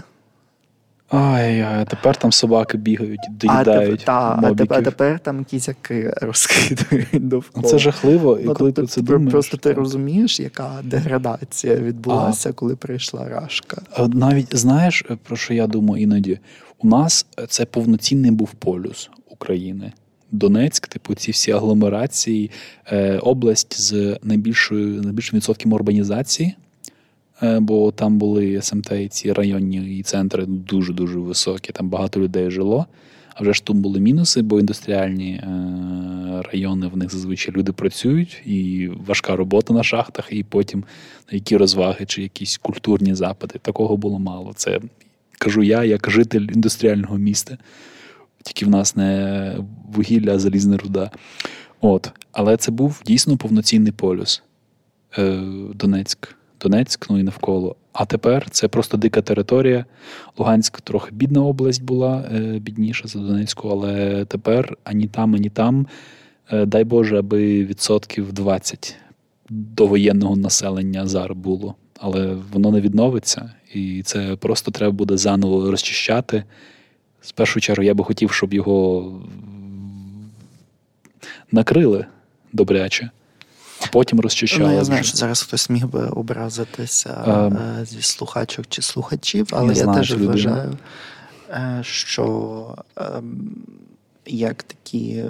Ай, 1.09 1.61
ай, 1.61 1.85
тепер 1.85 2.17
там 2.17 2.31
собаки 2.31 2.77
бігають, 2.77 3.19
доїдають. 3.29 4.03
А, 4.05 4.39
а 4.43 4.81
тепер 4.81 5.19
там 5.19 5.43
кізяки 5.43 6.13
розкидають 6.21 7.27
довкола. 7.27 7.67
Це 7.67 7.77
жахливо, 7.77 8.39
і 8.39 8.45
ну, 8.45 8.53
коли 8.53 8.71
ти 8.71 8.85
це 8.85 9.01
думаєш. 9.01 9.31
Просто 9.31 9.57
ти 9.57 9.73
розумієш, 9.73 10.39
яка 10.39 10.71
деградація 10.83 11.75
відбулася, 11.75 12.49
а, 12.49 12.53
коли 12.53 12.75
прийшла 12.75 13.29
Рашка. 13.29 13.81
Навіть 14.07 14.57
знаєш, 14.57 15.05
про 15.23 15.35
що 15.35 15.53
я 15.53 15.67
думаю 15.67 16.03
іноді? 16.03 16.39
У 16.79 16.87
нас 16.87 17.25
це 17.47 17.65
повноцінний 17.65 18.31
був 18.31 18.51
полюс 18.51 19.09
України. 19.29 19.93
Донецьк, 20.31 20.87
типу, 20.87 21.15
ці 21.15 21.31
всі 21.31 21.51
агломерації, 21.51 22.51
е, 22.85 23.17
область 23.17 23.81
з 23.81 24.19
найбільшою 24.23 25.01
найбільшим 25.01 25.37
відсотком 25.37 25.73
урбанізації. 25.73 26.55
Е, 27.43 27.59
бо 27.59 27.91
там 27.91 28.17
були 28.17 28.61
СМТ 28.61 28.91
і 28.91 29.07
ці 29.07 29.33
районні 29.33 29.97
і 29.97 30.03
центри 30.03 30.45
дуже-дуже 30.45 31.19
високі, 31.19 31.71
там 31.71 31.89
багато 31.89 32.19
людей 32.19 32.51
жило. 32.51 32.85
А 33.35 33.41
вже 33.41 33.53
ж 33.53 33.63
тут 33.63 33.77
були 33.77 33.99
мінуси, 33.99 34.41
бо 34.41 34.59
індустріальні 34.59 35.31
е, 35.31 36.43
райони 36.51 36.87
в 36.87 36.97
них 36.97 37.11
зазвичай 37.11 37.55
люди 37.55 37.71
працюють, 37.71 38.41
і 38.45 38.89
важка 39.05 39.35
робота 39.35 39.73
на 39.73 39.83
шахтах, 39.83 40.27
і 40.31 40.43
потім 40.43 40.83
які 41.31 41.57
розваги 41.57 42.05
чи 42.05 42.21
якісь 42.21 42.57
культурні 42.57 43.15
запити. 43.15 43.59
Такого 43.59 43.97
було 43.97 44.19
мало. 44.19 44.53
Це 44.55 44.79
кажу 45.37 45.63
я, 45.63 45.83
як 45.83 46.11
житель 46.11 46.41
індустріального 46.41 47.17
міста. 47.17 47.57
Тільки 48.43 48.65
в 48.65 48.69
нас 48.69 48.95
не 48.95 49.55
вугілля, 49.93 50.33
а 50.33 50.39
залізна 50.39 50.77
руда. 50.77 51.11
От. 51.81 52.11
Але 52.31 52.57
це 52.57 52.71
був 52.71 53.01
дійсно 53.05 53.37
повноцінний 53.37 53.91
полюс 53.91 54.43
е, 55.17 55.43
Донецьк. 55.75 56.38
Донецьк, 56.61 57.09
ну 57.09 57.19
і 57.19 57.23
навколо. 57.23 57.75
А 57.93 58.05
тепер 58.05 58.49
це 58.49 58.67
просто 58.67 58.97
дика 58.97 59.21
територія. 59.21 59.85
Луганськ 60.37 60.81
трохи 60.81 61.09
бідна 61.11 61.41
область 61.41 61.83
була, 61.83 62.29
е, 62.35 62.39
бідніша 62.39 63.07
за 63.07 63.19
Донецьку, 63.19 63.69
але 63.69 64.25
тепер 64.25 64.77
ані 64.83 65.07
там, 65.07 65.35
ані 65.35 65.49
там. 65.49 65.87
Е, 66.51 66.65
дай 66.65 66.83
Боже, 66.83 67.19
аби 67.19 67.65
відсотків 67.65 68.33
20 68.33 68.95
довоєнного 69.49 70.35
населення 70.35 71.07
зараз 71.07 71.37
було. 71.37 71.75
Але 71.99 72.35
воно 72.53 72.71
не 72.71 72.81
відновиться, 72.81 73.51
і 73.73 74.03
це 74.05 74.35
просто 74.35 74.71
треба 74.71 74.91
буде 74.91 75.17
заново 75.17 75.71
розчищати. 75.71 76.43
З 77.21 77.31
першу 77.31 77.59
чергу 77.59 77.83
я 77.83 77.93
би 77.93 78.03
хотів, 78.03 78.31
щоб 78.31 78.53
його 78.53 79.11
накрили 81.51 82.05
добряче 82.53 83.09
потім 83.91 84.19
розчищали. 84.19 84.69
Ну, 84.69 84.75
Я 84.75 84.83
знаю, 84.83 85.03
що 85.03 85.17
зараз 85.17 85.41
хтось 85.41 85.69
міг 85.69 85.87
би 85.87 86.07
образитися 86.07 87.09
а, 87.09 87.85
зі 87.85 88.01
слухачок 88.01 88.65
чи 88.69 88.81
слухачів, 88.81 89.47
але 89.51 89.73
я, 89.73 89.83
я 89.85 89.93
теж 89.93 90.13
вважаю, 90.15 90.77
е, 91.49 91.79
що 91.81 92.75
ем, 92.97 93.55
як 94.25 94.63
такі 94.63 95.23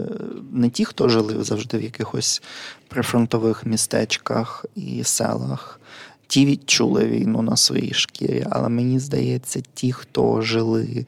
не 0.51 0.69
ті, 0.69 0.85
хто 0.85 1.09
жили 1.09 1.43
завжди 1.43 1.77
в 1.77 1.83
якихось 1.83 2.41
прифронтових 2.87 3.65
містечках 3.65 4.65
і 4.75 5.03
селах. 5.03 5.79
Ті 6.27 6.45
відчули 6.45 7.05
війну 7.05 7.41
на 7.41 7.57
своїй 7.57 7.93
шкірі, 7.93 8.45
але 8.49 8.69
мені 8.69 8.99
здається, 8.99 9.61
ті, 9.73 9.91
хто 9.91 10.41
жили 10.41 11.05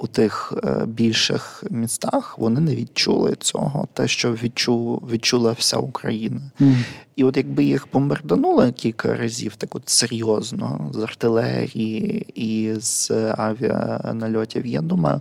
у 0.00 0.06
тих 0.06 0.52
е, 0.64 0.86
більших 0.86 1.64
містах 1.70 2.38
вони 2.38 2.60
не 2.60 2.76
відчули 2.76 3.36
цього, 3.40 3.88
те, 3.92 4.08
що 4.08 4.32
відчу, 4.32 5.02
відчула 5.10 5.52
вся 5.52 5.76
Україна. 5.76 6.40
Mm. 6.60 6.76
І 7.16 7.24
от 7.24 7.36
якби 7.36 7.64
їх 7.64 7.88
бомбарданули 7.92 8.72
кілька 8.72 9.14
разів, 9.14 9.56
так 9.56 9.74
от 9.74 9.88
серйозно, 9.88 10.90
з 10.94 10.98
артилерії 10.98 12.26
і 12.34 12.74
з 12.80 13.10
авіанальотів, 13.38 14.66
я 14.66 14.80
думаю, 14.80 15.20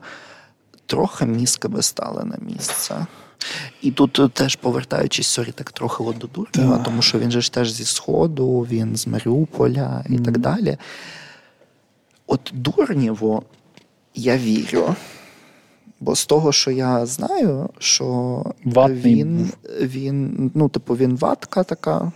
трохи 0.86 1.26
мізки 1.26 1.68
би 1.68 1.82
стали 1.82 2.24
на 2.24 2.38
місце. 2.42 3.06
І 3.82 3.92
тут 3.92 4.34
теж 4.34 4.56
повертаючись, 4.56 5.28
sorry, 5.28 5.52
так 5.52 5.72
трохи 5.72 6.04
от 6.04 6.18
до 6.18 6.28
Дурнєва, 6.28 6.78
тому 6.78 7.02
що 7.02 7.20
він 7.20 7.32
же 7.32 7.42
ж 7.42 7.54
теж 7.54 7.72
зі 7.72 7.86
Сходу, 7.86 8.60
він 8.60 8.96
з 8.96 9.08
Маріуполя 9.08 10.06
і 10.10 10.14
mm. 10.14 10.26
так 10.26 10.38
далі. 10.38 10.78
От 12.28 12.52
Дурнєво 12.54 13.44
я 14.20 14.38
вірю. 14.38 14.96
Бо 16.00 16.16
з 16.16 16.26
того, 16.26 16.52
що 16.52 16.72
я 16.72 17.06
знаю, 17.06 17.70
що 17.80 18.44
Ватний. 18.66 19.16
він, 19.16 19.52
він, 19.82 20.52
ну, 20.56 20.70
типу, 20.70 20.96
він 20.96 21.18
ватка 21.18 21.64
така, 21.64 22.12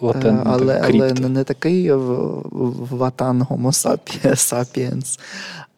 Латен, 0.00 0.40
але 0.44 0.82
але 0.84 1.12
не, 1.12 1.28
не 1.28 1.44
такий 1.44 1.92
ватан 1.92 3.42
Homo 3.42 3.72
sapiens, 4.34 5.18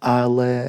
але, 0.01 0.65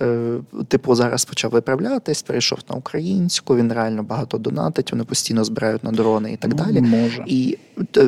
е, 0.00 0.38
типу, 0.68 0.94
зараз 0.94 1.24
почав 1.24 1.50
виправлятись, 1.50 2.22
перейшов 2.22 2.58
на 2.70 2.76
українську, 2.76 3.56
він 3.56 3.72
реально 3.72 4.02
багато 4.02 4.38
донатить, 4.38 4.92
вони 4.92 5.04
постійно 5.04 5.44
збирають 5.44 5.84
на 5.84 5.92
дрони 5.92 6.32
і 6.32 6.36
так 6.36 6.50
ну, 6.50 6.64
далі. 6.64 6.80
Може. 6.80 7.24
І 7.26 7.58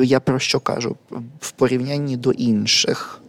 я 0.03 0.19
про 0.19 0.39
що 0.39 0.59
кажу? 0.59 0.95
В 1.39 1.51
порівнянні 1.51 2.17
до 2.17 2.31
інших 2.31 3.20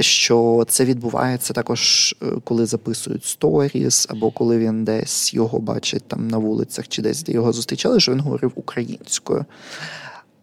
що 0.00 0.64
це 0.68 0.84
відбувається 0.84 1.52
також, 1.52 2.14
е, 2.22 2.26
коли 2.44 2.66
записують 2.66 3.24
сторіс, 3.24 4.06
або 4.10 4.30
коли 4.30 4.58
він 4.58 4.84
десь 4.84 5.34
його 5.34 5.58
бачить 5.58 6.04
там 6.08 6.28
на 6.28 6.38
вулицях 6.38 6.88
чи 6.88 7.02
десь 7.02 7.22
де 7.22 7.32
його 7.32 7.52
зустрічали, 7.52 8.00
що 8.00 8.12
він 8.12 8.20
говорив 8.20 8.52
українською. 8.54 9.44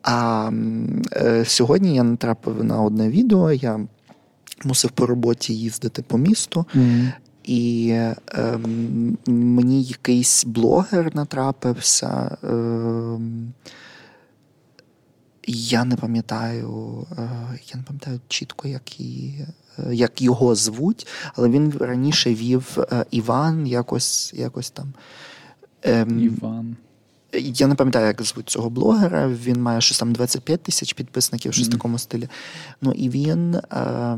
А 0.03 0.49
е, 1.13 1.45
сьогодні 1.45 1.95
я 1.95 2.03
натрапив 2.03 2.63
на 2.63 2.81
одне 2.81 3.09
відео. 3.09 3.51
Я 3.51 3.79
мусив 4.63 4.91
по 4.91 5.05
роботі 5.05 5.53
їздити 5.53 6.01
по 6.01 6.17
місту. 6.17 6.65
Mm. 6.75 7.11
І 7.43 7.89
е, 7.89 8.15
мені 9.27 9.83
якийсь 9.83 10.45
блогер 10.45 11.15
натрапився. 11.15 12.37
Е, 12.43 13.19
я 15.51 15.85
не 15.85 15.95
пам'ятаю, 15.95 17.07
е, 17.17 17.29
я 17.67 17.75
не 17.75 17.83
пам'ятаю 17.83 18.19
чітко, 18.27 18.67
як 18.67 18.99
і, 18.99 19.33
е, 19.79 19.95
як 19.95 20.21
його 20.21 20.55
звуть, 20.55 21.07
але 21.35 21.49
він 21.49 21.73
раніше 21.79 22.33
вів 22.33 22.77
е, 22.91 23.05
Іван 23.11 23.67
якось 23.67 24.33
якось 24.33 24.69
там. 24.71 24.93
Ем, 25.83 26.19
Іван. 26.19 26.75
Я 27.33 27.67
не 27.67 27.75
пам'ятаю, 27.75 28.07
як 28.07 28.21
звуть 28.21 28.49
цього 28.49 28.69
блогера. 28.69 29.27
Він 29.27 29.61
має 29.61 29.81
щось 29.81 29.99
там 29.99 30.13
25 30.13 30.63
тисяч 30.63 30.93
підписників, 30.93 31.53
щось 31.53 31.65
в 31.65 31.69
mm-hmm. 31.69 31.71
такому 31.71 31.99
стилі. 31.99 32.29
Ну 32.81 32.91
і 32.91 33.09
він 33.09 33.55
е, 33.55 34.17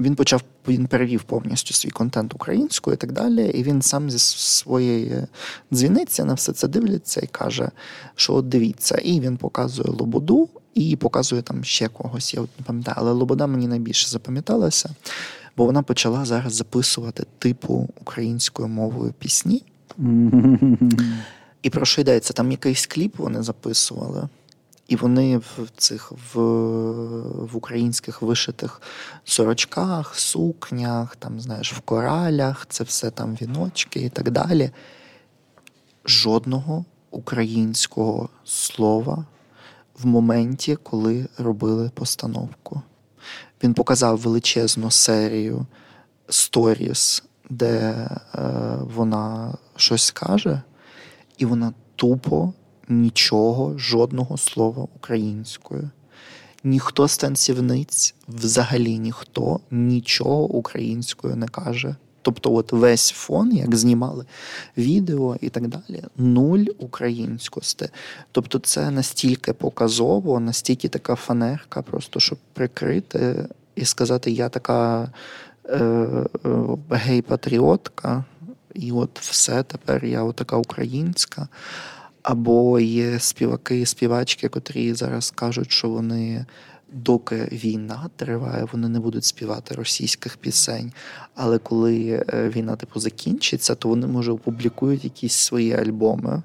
він 0.00 0.14
почав 0.14 0.42
він 0.68 0.86
перевів 0.86 1.22
повністю 1.22 1.74
свій 1.74 1.90
контент 1.90 2.34
українською 2.34 2.94
і 2.94 2.96
так 2.96 3.12
далі. 3.12 3.48
І 3.48 3.62
він 3.62 3.82
сам 3.82 4.10
зі 4.10 4.18
своєї 4.18 5.26
дзвіниці 5.72 6.24
на 6.24 6.34
все 6.34 6.52
це 6.52 6.68
дивляться 6.68 7.20
і 7.20 7.26
каже, 7.26 7.70
що 8.14 8.34
от 8.34 8.48
дивіться, 8.48 8.94
і 8.94 9.20
він 9.20 9.36
показує 9.36 9.90
Лободу 9.90 10.48
і 10.74 10.96
показує 10.96 11.42
там 11.42 11.64
ще 11.64 11.88
когось. 11.88 12.34
Я 12.34 12.40
от 12.40 12.48
не 12.58 12.64
пам'ятаю, 12.66 12.96
але 13.00 13.12
Лобода 13.12 13.46
мені 13.46 13.68
найбільше 13.68 14.08
запам'яталася, 14.08 14.90
бо 15.56 15.64
вона 15.64 15.82
почала 15.82 16.24
зараз 16.24 16.54
записувати 16.54 17.24
типу 17.38 17.88
українською 18.00 18.68
мовою 18.68 19.14
пісні. 19.18 19.62
І 21.62 21.70
про 21.70 21.84
що 21.84 22.00
йдеться? 22.00 22.32
Там 22.32 22.50
якийсь 22.50 22.86
кліп 22.86 23.18
вони 23.18 23.42
записували, 23.42 24.28
і 24.88 24.96
вони 24.96 25.38
в 25.38 25.70
цих 25.76 26.12
в 26.12 26.40
в 27.44 27.56
українських 27.56 28.22
вишитих 28.22 28.82
сорочках, 29.24 30.18
сукнях, 30.18 31.16
там, 31.16 31.40
знаєш, 31.40 31.72
в 31.72 31.80
коралях, 31.80 32.66
це 32.68 32.84
все 32.84 33.10
там 33.10 33.34
віночки 33.42 34.00
і 34.00 34.08
так 34.08 34.30
далі. 34.30 34.70
Жодного 36.04 36.84
українського 37.10 38.28
слова 38.44 39.24
в 40.02 40.06
моменті, 40.06 40.76
коли 40.76 41.26
робили 41.38 41.90
постановку. 41.94 42.82
Він 43.62 43.74
показав 43.74 44.18
величезну 44.18 44.90
серію 44.90 45.66
сторіс, 46.28 47.22
де 47.50 47.78
е, 47.78 48.40
вона 48.94 49.54
щось 49.76 50.10
каже 50.10 50.62
і 51.38 51.46
вона 51.46 51.72
тупо 51.96 52.52
нічого, 52.88 53.78
жодного 53.78 54.36
слова 54.36 54.86
українською. 54.96 55.90
Ніхто 56.64 57.08
з 57.08 57.16
танцівниць, 57.16 58.14
взагалі 58.28 58.98
ніхто 58.98 59.60
нічого 59.70 60.42
українською 60.42 61.36
не 61.36 61.48
каже. 61.48 61.96
Тобто, 62.22 62.54
от 62.54 62.72
весь 62.72 63.10
фон, 63.10 63.52
як 63.52 63.76
знімали 63.76 64.24
відео 64.76 65.36
і 65.40 65.48
так 65.48 65.68
далі, 65.68 66.02
нуль 66.16 66.64
українськості. 66.78 67.88
Тобто, 68.32 68.58
це 68.58 68.90
настільки 68.90 69.52
показово, 69.52 70.40
настільки 70.40 70.88
така 70.88 71.14
фанерка, 71.14 71.82
просто 71.82 72.20
щоб 72.20 72.38
прикрити 72.52 73.48
і 73.74 73.84
сказати, 73.84 74.30
я 74.30 74.48
така 74.48 75.12
е, 75.68 75.78
е, 75.78 76.26
гей-патріотка, 76.90 78.24
і 78.74 78.92
от 78.92 79.20
все 79.20 79.62
тепер 79.62 80.04
я 80.04 80.32
така 80.32 80.56
українська. 80.56 81.48
Або 82.22 82.80
є 82.80 83.18
співаки, 83.18 83.86
співачки, 83.86 84.48
котрі 84.48 84.94
зараз 84.94 85.30
кажуть, 85.30 85.72
що 85.72 85.88
вони, 85.88 86.46
доки 86.92 87.48
війна 87.52 88.10
триває, 88.16 88.66
вони 88.72 88.88
не 88.88 89.00
будуть 89.00 89.24
співати 89.24 89.74
російських 89.74 90.36
пісень. 90.36 90.92
Але 91.34 91.58
коли 91.58 92.24
е, 92.28 92.48
війна 92.48 92.76
типу 92.76 93.00
закінчиться, 93.00 93.74
то 93.74 93.88
вони 93.88 94.06
може 94.06 94.32
опублікують 94.32 95.04
якісь 95.04 95.34
свої 95.34 95.72
альбоми. 95.72 96.42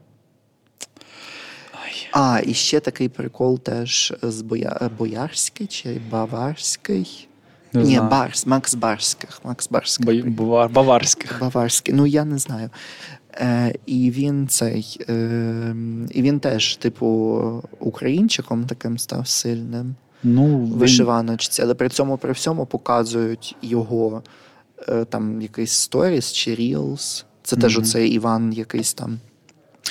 А, 2.12 2.42
і 2.46 2.54
ще 2.54 2.80
такий 2.80 3.10
прикол 3.10 3.60
теж 3.60 4.14
з 4.22 4.42
Боя... 4.42 4.90
Боярський 4.98 5.68
чи 5.68 6.02
Баварський. 6.12 7.28
Не 7.74 7.84
Ні, 7.84 7.94
знаю. 7.94 8.10
Барс, 8.10 8.46
Макс 8.46 8.75
Барських. 8.75 9.42
Макс 9.44 9.70
Барських. 9.70 10.30
Бавар, 10.30 10.70
Баварських. 10.70 11.38
Баварський. 11.42 11.94
Ну 11.94 12.06
я 12.06 12.25
не 12.25 12.38
знаю. 12.38 12.70
Е, 13.34 13.75
І 13.86 14.12
він 14.12 14.48
цей. 14.48 14.98
Е, 15.10 15.75
І 16.10 16.22
він 16.22 16.40
теж, 16.40 16.75
типу, 16.75 17.08
українчиком 17.80 18.66
таким 18.66 18.98
став 18.98 19.28
сильним 19.28 19.96
ну, 20.25 20.58
в 20.58 20.67
вишиваночці, 20.67 21.62
але 21.62 21.74
при 21.74 21.89
цьому 21.89 22.17
при 22.17 22.32
всьому 22.32 22.65
показують 22.65 23.55
його 23.62 24.24
е, 24.89 25.05
там 25.05 25.41
якийсь 25.41 25.72
сторіс 25.72 26.32
чи 26.32 26.55
рілс. 26.55 27.25
Це 27.44 27.55
mm-hmm. 27.55 27.62
теж 27.62 27.77
оцей 27.77 28.10
Іван 28.10 28.53
якийсь 28.53 28.94
там 28.94 29.20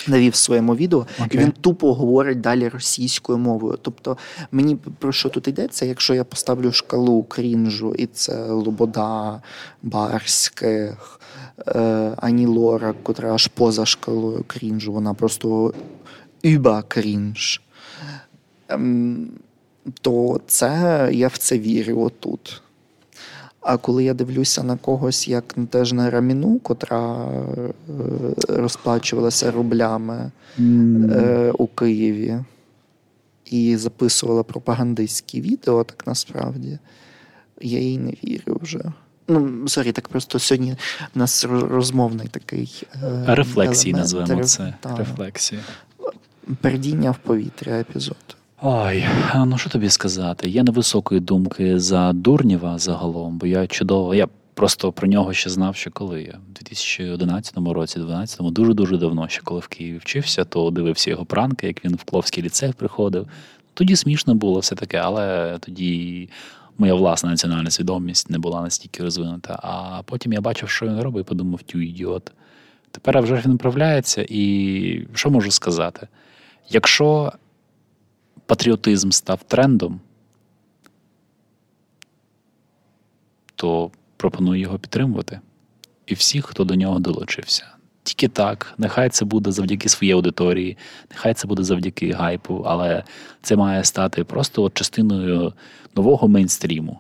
навів 0.09 0.33
в 0.33 0.37
своєму 0.37 0.77
відео, 0.77 1.07
okay. 1.19 1.35
і 1.35 1.39
він 1.39 1.53
тупо 1.53 1.95
говорить 1.95 2.41
далі 2.41 2.69
російською 2.69 3.39
мовою. 3.39 3.79
Тобто, 3.83 4.17
мені 4.53 4.77
про 4.99 5.13
що 5.13 5.29
тут 5.29 5.49
йдеться, 5.49 5.87
якщо 5.87 6.15
я 6.15 6.25
поставлю 6.25 6.73
шкалу 6.73 7.23
крінжу, 7.23 7.95
і 7.95 8.07
це 8.07 8.45
Лобода, 8.45 9.43
Барських, 9.83 11.21
е, 11.67 12.13
Ані 12.17 12.47
Лора, 12.47 12.95
котра 13.03 13.35
аж 13.35 13.47
поза 13.47 13.87
шкалою 13.87 14.45
крінжу, 14.47 14.93
вона 14.93 15.15
просто 15.15 15.75
іба 16.43 16.83
крінж. 16.83 17.61
Ем, 18.69 19.31
то 20.01 20.41
це 20.47 21.09
я 21.13 21.29
в 21.29 21.39
це 21.39 21.59
вірю 21.59 22.01
отут. 22.01 22.63
А 23.61 23.77
коли 23.77 24.05
я 24.05 24.15
дивлюся 24.15 24.63
на 24.63 24.77
когось, 24.77 25.29
як 25.29 25.55
теж 25.71 25.93
на 25.93 26.11
раміну, 26.11 26.59
котра 26.59 27.29
е, 27.29 27.73
розплачувалася 28.49 29.51
рублями 29.51 30.31
mm. 30.59 31.51
у 31.59 31.67
Києві 31.67 32.39
і 33.45 33.77
записувала 33.77 34.43
пропагандистські 34.43 35.41
відео, 35.41 35.85
так 35.85 36.07
насправді, 36.07 36.79
я 37.61 37.79
їй 37.79 37.99
не 37.99 38.11
вірю 38.25 38.59
вже. 38.63 38.93
Ну, 39.29 39.69
sorry, 39.69 39.93
так 39.93 40.09
просто 40.09 40.39
сьогодні 40.39 40.77
у 41.15 41.19
нас 41.19 41.45
розмовний 41.45 42.29
такий. 42.29 42.83
Е, 43.03 43.25
Рефлексії 43.27 43.95
назвемо 43.95 44.45
це. 44.45 44.75
Та, 44.81 44.97
Рефлексії. 44.97 45.61
Пердіння 46.61 47.11
в 47.11 47.19
повітря 47.19 47.73
епізод. 47.81 48.37
Ой, 48.67 49.05
ну 49.35 49.59
що 49.59 49.71
тобі 49.71 49.91
сказати? 49.91 50.49
Я 50.51 50.63
невисокої 50.63 51.21
думки 51.21 51.81
за 51.81 52.13
Дурнєва 52.13 52.79
загалом, 52.79 53.39
бо 53.39 53.47
я 53.47 53.67
чудово. 53.67 54.15
Я 54.15 54.29
просто 54.55 54.93
про 54.93 55.09
нього 55.09 55.33
ще 55.33 55.51
знав, 55.51 55.77
що 55.77 55.91
коли 55.91 56.23
я 56.23 56.39
в 56.51 56.53
2011 56.53 57.57
році, 57.57 57.99
2012, 57.99 58.41
дуже-дуже 58.53 58.97
давно, 58.97 59.29
ще 59.29 59.43
коли 59.43 59.61
в 59.61 59.69
Києві 59.69 59.99
вчився, 59.99 60.45
то 60.45 60.71
дивився 60.71 61.11
його 61.11 61.25
пранки, 61.25 61.67
як 61.67 61.85
він 61.85 61.95
в 61.95 62.05
Кловський 62.05 62.45
ліцей 62.45 62.73
приходив. 62.73 63.29
Тоді 63.75 63.97
смішно 63.97 64.35
було 64.35 64.61
все 64.61 64.75
таке, 64.75 64.99
але 64.99 65.57
тоді 65.61 66.29
моя 66.79 66.95
власна 66.95 67.31
національна 67.31 67.71
свідомість 67.71 68.31
не 68.31 68.39
була 68.39 68.63
настільки 68.63 69.03
розвинута. 69.03 69.59
А 69.63 70.03
потім 70.05 70.33
я 70.33 70.41
бачив, 70.41 70.69
що 70.69 70.87
він 70.87 71.01
робить, 71.01 71.27
і 71.27 71.29
подумав, 71.29 71.63
тю 71.63 71.81
ідіот. 71.81 72.33
Тепер 72.91 73.23
вже 73.23 73.43
він 73.45 73.53
управляється, 73.53 74.27
і 74.29 75.07
що 75.15 75.31
можу 75.31 75.51
сказати? 75.51 76.09
Якщо 76.71 77.33
патріотизм 78.47 79.11
став 79.11 79.43
трендом, 79.43 80.01
то 83.55 83.91
пропоную 84.17 84.61
його 84.61 84.79
підтримувати. 84.79 85.41
І 86.07 86.15
всіх, 86.15 86.47
хто 86.47 86.65
до 86.65 86.75
нього 86.75 86.99
долучився. 86.99 87.67
Тільки 88.03 88.29
так, 88.29 88.75
нехай 88.79 89.09
це 89.09 89.25
буде 89.25 89.53
завдяки 89.53 89.89
своїй 89.89 90.13
аудиторії, 90.13 90.77
нехай 91.11 91.35
це 91.35 91.47
буде 91.47 91.63
завдяки 91.63 92.13
гайпу, 92.13 92.65
але 92.67 93.05
це 93.43 93.57
має 93.57 93.85
стати 93.85 94.25
просто 94.25 94.71
частиною 94.71 95.53
нового 95.97 96.29
мейнстріму, 96.29 96.99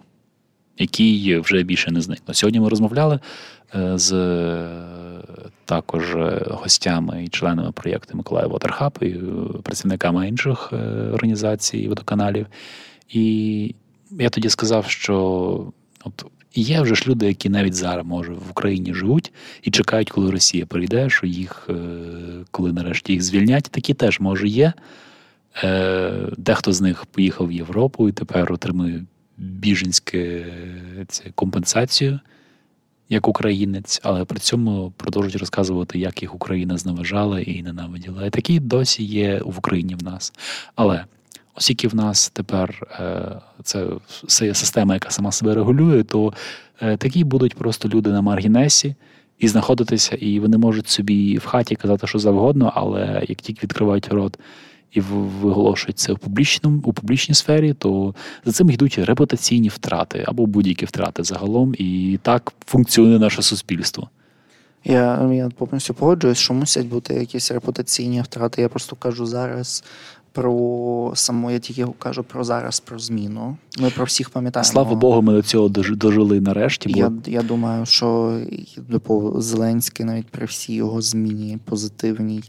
який 0.78 1.38
вже 1.38 1.62
більше 1.62 1.90
не 1.90 2.00
зникне. 2.00 2.34
Сьогодні 2.34 2.60
ми 2.60 2.68
розмовляли 2.68 3.18
е, 3.74 3.98
з 3.98 4.12
також 5.64 6.14
е, 6.14 6.46
гостями 6.50 7.24
і 7.24 7.28
членами 7.28 7.72
проєкту 7.72 8.16
Миколаїв 8.16 8.50
Waterhub 8.50 9.04
і 9.04 9.10
е, 9.10 9.60
працівниками 9.62 10.28
інших 10.28 10.72
організацій 11.12 11.88
водоканалів. 11.88 12.46
І 13.08 13.74
я 14.10 14.30
тоді 14.30 14.48
сказав, 14.48 14.86
що 14.86 15.72
от 16.04 16.24
є 16.54 16.80
вже 16.80 16.94
ж 16.94 17.04
люди, 17.08 17.26
які 17.26 17.48
навіть 17.48 17.74
зараз 17.74 18.06
може 18.06 18.32
в 18.32 18.50
Україні 18.50 18.94
живуть 18.94 19.32
і 19.62 19.70
чекають, 19.70 20.10
коли 20.10 20.30
Росія 20.30 20.66
прийде, 20.66 21.10
що 21.10 21.26
їх, 21.26 21.68
коли 22.50 22.72
нарешті 22.72 23.12
їх 23.12 23.22
звільнять, 23.22 23.64
такі 23.64 23.94
теж 23.94 24.20
може 24.20 24.48
є. 24.48 24.72
Е, 25.62 26.12
дехто 26.36 26.72
з 26.72 26.80
них 26.80 27.06
поїхав 27.06 27.46
в 27.46 27.52
Європу 27.52 28.08
і 28.08 28.12
тепер 28.12 28.52
отримує 28.52 29.04
біженське 29.38 30.46
це, 31.08 31.24
компенсацію 31.34 32.20
як 33.08 33.28
українець, 33.28 34.00
але 34.02 34.24
при 34.24 34.38
цьому 34.38 34.92
продовжують 34.96 35.36
розказувати, 35.36 35.98
як 35.98 36.22
їх 36.22 36.34
Україна 36.34 36.78
зневажала 36.78 37.40
і 37.40 37.62
ненавиділа. 37.62 38.26
І 38.26 38.30
такі 38.30 38.60
досі 38.60 39.04
є 39.04 39.40
в 39.44 39.58
Україні 39.58 39.94
в 39.94 40.04
нас. 40.04 40.32
Але 40.74 41.04
оскільки 41.54 41.88
в 41.88 41.94
нас 41.94 42.28
тепер 42.28 42.86
е, 43.00 43.40
це, 43.62 43.86
це 44.26 44.54
система, 44.54 44.94
яка 44.94 45.10
сама 45.10 45.32
себе 45.32 45.54
регулює, 45.54 46.02
то 46.02 46.32
е, 46.80 46.96
такі 46.96 47.24
будуть 47.24 47.54
просто 47.54 47.88
люди 47.88 48.10
на 48.10 48.22
маргінесі. 48.22 48.94
І 49.38 49.48
знаходитися, 49.48 50.16
і 50.16 50.40
вони 50.40 50.58
можуть 50.58 50.88
собі 50.88 51.38
в 51.38 51.46
хаті 51.46 51.76
казати, 51.76 52.06
що 52.06 52.18
завгодно, 52.18 52.72
але 52.74 53.24
як 53.28 53.38
тільки 53.40 53.60
відкривають 53.62 54.08
рот 54.08 54.38
і 54.94 55.00
виголошують 55.00 55.98
це 55.98 56.12
в 56.12 56.18
публічному 56.18 56.82
у 56.84 56.92
публічній 56.92 57.34
сфері, 57.34 57.74
то 57.74 58.14
за 58.44 58.52
цим 58.52 58.70
йдуть 58.70 58.98
репутаційні 58.98 59.68
втрати 59.68 60.24
або 60.26 60.46
будь-які 60.46 60.86
втрати 60.86 61.24
загалом, 61.24 61.74
і 61.78 62.18
так 62.22 62.52
функціонує 62.66 63.18
наше 63.18 63.42
суспільство. 63.42 64.08
Я 64.84 65.30
я 65.32 65.48
повністю 65.48 65.94
погоджуюсь, 65.94 66.38
що 66.38 66.54
мусять 66.54 66.86
бути 66.86 67.14
якісь 67.14 67.50
репутаційні 67.50 68.22
втрати. 68.22 68.62
Я 68.62 68.68
просто 68.68 68.96
кажу 68.96 69.26
зараз 69.26 69.84
про 70.34 71.12
саму, 71.14 71.50
я 71.50 71.58
тільки 71.58 71.86
кажу 71.98 72.22
про 72.22 72.44
зараз, 72.44 72.80
про 72.80 72.98
зміну. 72.98 73.56
Ми 73.78 73.90
про 73.90 74.04
всіх 74.04 74.30
пам'ятаємо. 74.30 74.72
Слава 74.72 74.94
Богу, 74.94 75.22
ми 75.22 75.32
до 75.32 75.42
цього 75.42 75.68
дожили 75.68 76.40
нарешті. 76.40 76.88
Бо... 76.88 76.98
Я 76.98 77.12
я 77.26 77.42
думаю, 77.42 77.86
що 77.86 78.40
типу, 78.90 79.40
Зеленський 79.40 80.06
навіть 80.06 80.26
при 80.26 80.46
всій 80.46 80.74
його 80.74 81.02
зміні 81.02 81.58
позитивній, 81.64 82.42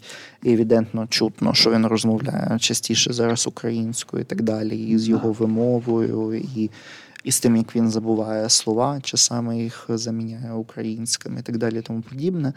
і 0.43 0.53
евідентно 0.53 1.07
чутно, 1.09 1.53
що 1.53 1.71
він 1.71 1.85
розмовляє 1.85 2.57
частіше 2.59 3.13
зараз 3.13 3.47
українською 3.47 4.21
і 4.21 4.25
так 4.25 4.41
далі, 4.41 4.77
і 4.77 4.97
з 4.97 5.07
його 5.07 5.31
вимовою, 5.31 6.33
і 6.55 6.69
і 7.23 7.31
з 7.31 7.39
тим, 7.39 7.55
як 7.55 7.75
він 7.75 7.89
забуває 7.89 8.49
слова, 8.49 8.99
часами 9.03 9.59
їх 9.63 9.85
заміняє 9.89 10.53
українськими 10.53 11.39
і 11.39 11.43
так 11.43 11.57
далі, 11.57 11.81
тому 11.81 12.01
подібне. 12.01 12.53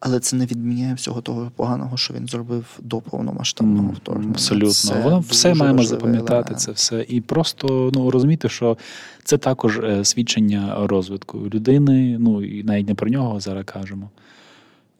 Але 0.00 0.20
це 0.20 0.36
не 0.36 0.46
відміняє 0.46 0.94
всього 0.94 1.20
того 1.20 1.50
поганого, 1.56 1.96
що 1.96 2.14
він 2.14 2.26
зробив 2.26 2.78
до 2.78 3.00
повномасштабного 3.00 3.92
вторгнення. 3.92 4.32
Абсолютно, 4.32 4.70
це 4.70 5.00
воно 5.00 5.20
все 5.20 5.54
маємо 5.54 5.82
запам'ятати. 5.82 6.32
Елемент. 6.32 6.60
Це 6.60 6.72
все 6.72 7.06
і 7.08 7.20
просто 7.20 7.90
ну 7.94 8.10
розуміти, 8.10 8.48
що 8.48 8.78
це 9.24 9.38
також 9.38 9.78
е, 9.78 10.04
свідчення 10.04 10.76
розвитку 10.86 11.38
людини. 11.38 12.18
Ну 12.18 12.42
і 12.44 12.64
навіть 12.64 12.88
не 12.88 12.94
про 12.94 13.10
нього 13.10 13.40
зараз 13.40 13.64
кажемо. 13.66 14.10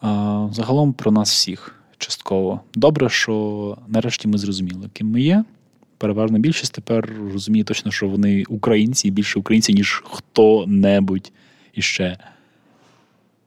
А 0.00 0.48
загалом 0.52 0.92
про 0.92 1.10
нас 1.10 1.30
всіх 1.30 1.74
частково. 1.98 2.60
Добре, 2.74 3.08
що 3.08 3.78
нарешті 3.88 4.28
ми 4.28 4.38
зрозуміли, 4.38 4.90
ким 4.92 5.10
ми 5.10 5.20
є. 5.20 5.44
Переважна 5.98 6.38
більшість 6.38 6.72
тепер 6.72 7.12
розуміє 7.32 7.64
точно, 7.64 7.90
що 7.90 8.08
вони 8.08 8.44
українці 8.48 9.10
більше 9.10 9.38
українці, 9.38 9.74
ніж 9.74 10.02
хто-небудь 10.06 11.32
іще. 11.74 12.18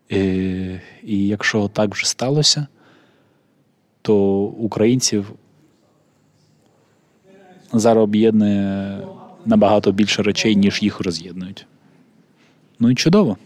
І, 0.10 0.18
е, 0.18 0.82
і 1.04 1.28
якщо 1.28 1.68
так 1.68 1.92
вже 1.92 2.10
сталося, 2.10 2.68
то 4.02 4.44
українців 4.44 5.34
зараз 7.74 8.04
об'єднує 8.04 9.00
набагато 9.46 9.92
більше 9.92 10.24
речей, 10.24 10.56
ніж 10.56 10.84
їх 10.84 11.00
роз'єднують. 11.00 11.68
Ну 12.80 12.92
і 12.92 12.96
чудово. 12.96 13.38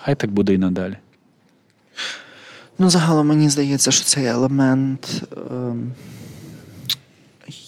Хай 0.00 0.14
так 0.14 0.30
буде 0.30 0.54
і 0.54 0.58
надалі. 0.58 0.96
Ну, 2.78 2.90
загалом 2.90 3.26
мені 3.26 3.48
здається, 3.48 3.90
що 3.90 4.04
цей 4.04 4.26
елемент. 4.26 5.22
Ем, 5.50 5.92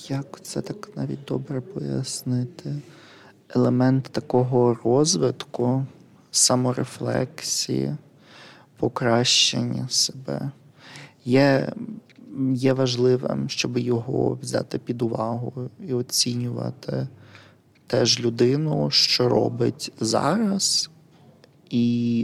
як 0.08 0.40
це 0.42 0.60
так 0.60 0.88
навіть 0.96 1.24
добре 1.28 1.60
пояснити? 1.60 2.74
Елемент 3.54 4.04
такого 4.04 4.78
розвитку 4.84 5.86
саморефлексії, 6.30 7.96
покращення 8.76 9.88
себе. 9.88 10.50
Є 11.24 11.72
є 12.54 12.72
важливим, 12.72 13.48
щоб 13.48 13.78
його 13.78 14.38
взяти 14.42 14.78
під 14.78 15.02
увагу 15.02 15.70
і 15.88 15.94
оцінювати 15.94 17.08
теж 17.86 18.20
людину, 18.20 18.90
що 18.90 19.28
робить 19.28 19.92
зараз, 20.00 20.90
і 21.70 22.18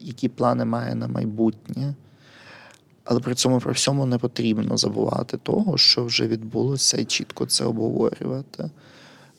які 0.00 0.28
плани 0.28 0.64
має 0.64 0.94
на 0.94 1.08
майбутнє. 1.08 1.94
Але 3.04 3.20
при 3.20 3.34
цьому 3.34 3.58
при 3.58 3.72
всьому 3.72 4.06
не 4.06 4.18
потрібно 4.18 4.76
забувати 4.76 5.36
того, 5.36 5.78
що 5.78 6.04
вже 6.04 6.26
відбулося, 6.26 6.96
і 7.00 7.04
чітко 7.04 7.46
це 7.46 7.64
обговорювати. 7.64 8.70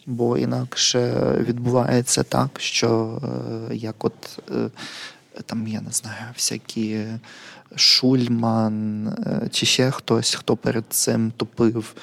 Бо 0.05 0.37
інакше 0.37 1.13
відбувається 1.39 2.23
так, 2.23 2.49
що 2.57 3.19
е, 3.71 3.75
як 3.75 4.05
от 4.05 4.39
е, 4.51 4.69
там, 5.45 5.67
я 5.67 5.81
не 5.81 5.91
знаю, 5.91 6.25
всякі 6.33 6.99
Шульман 7.75 9.07
е, 9.07 9.49
чи 9.51 9.65
ще 9.65 9.91
хтось, 9.91 10.35
хто 10.35 10.55
перед 10.55 10.83
цим 10.89 11.31
тупив 11.37 11.93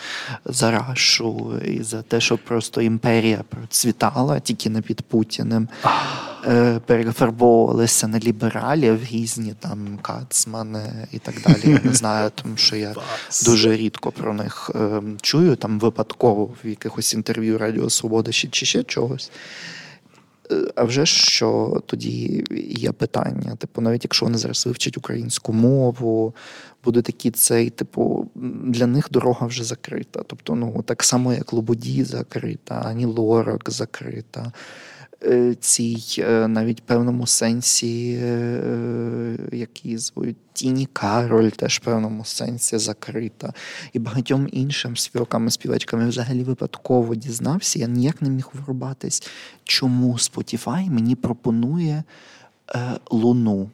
за 0.45 0.71
Рашу 0.71 1.59
і 1.64 1.83
за 1.83 2.03
те, 2.03 2.21
щоб 2.21 2.38
просто 2.38 2.81
імперія 2.81 3.45
процвітала 3.49 4.40
тільки 4.40 4.71
не 4.71 4.83
під 4.83 5.03
Путіним, 5.03 5.69
е, 6.47 6.81
перефарбовувалися 6.87 8.09
на 8.09 8.19
лібералів, 8.19 9.05
різні 9.11 9.55
там 9.59 9.99
Кацмани 10.03 11.09
і 11.12 11.19
так 11.19 11.35
далі. 11.47 11.61
Я 11.64 11.81
не 11.85 11.95
знаю, 11.95 12.31
тому 12.43 12.57
що 12.57 12.77
я 12.77 12.95
дуже 13.45 13.77
рідко 13.77 14.12
про 14.12 14.35
них 14.35 14.71
е, 14.75 15.03
чую 15.23 15.57
там 15.57 15.79
випадково 15.79 16.45
в 16.64 16.69
якихось 16.69 17.14
інтерв'ю 17.14 17.59
Радіо 17.59 17.90
Свобода 17.90 18.33
чи 18.33 18.66
ще 18.66 18.83
чогось. 18.83 19.31
Е, 20.51 20.73
а 20.75 20.85
вже 20.85 21.07
що 21.07 21.83
тоді 21.87 22.45
є 22.71 22.93
питання? 22.93 23.57
Типу, 23.57 23.81
навіть 23.81 24.05
якщо 24.05 24.27
вони 24.27 24.39
зараз 24.39 24.67
вивчать 24.67 24.99
українську 24.99 25.53
мову, 25.53 26.35
буде 26.85 27.03
такий 27.03 27.31
цей, 27.31 27.71
типу, 27.71 28.31
для 28.65 28.87
них 28.87 29.09
дорога 29.11 29.47
вже 29.47 29.65
закрита. 29.65 30.23
Тобто, 30.27 30.55
ну 30.55 30.83
так 30.87 31.03
само, 31.03 31.33
як 31.33 31.53
Лободі 31.53 32.05
закрита, 32.05 32.83
ані 32.85 33.05
Лорак 33.07 33.71
закрита. 33.71 34.53
Е, 35.24 35.54
цій 35.61 36.04
е, 36.18 36.48
навіть 36.48 36.83
певному 36.83 37.26
сенсі, 37.26 38.20
е, 38.22 39.38
які 39.52 39.98
звуть 39.98 40.37
Тіні 40.52 40.88
Кароль, 40.92 41.48
теж 41.48 41.76
в 41.76 41.85
певному 41.85 42.24
сенсі 42.24 42.78
закрита. 42.78 43.52
І 43.92 43.98
багатьом 43.98 44.48
іншим 44.52 44.96
співакам 44.96 45.50
співачками 45.50 46.09
взагалі 46.09 46.44
випадково 46.44 47.14
дізнався. 47.14 47.78
Я 47.78 47.87
ніяк 47.87 48.22
не 48.22 48.30
міг 48.30 48.48
врубатись, 48.52 49.22
чому 49.64 50.12
Spotify 50.12 50.90
мені 50.90 51.14
пропонує 51.14 52.02
е, 52.74 52.90
луну. 53.11 53.70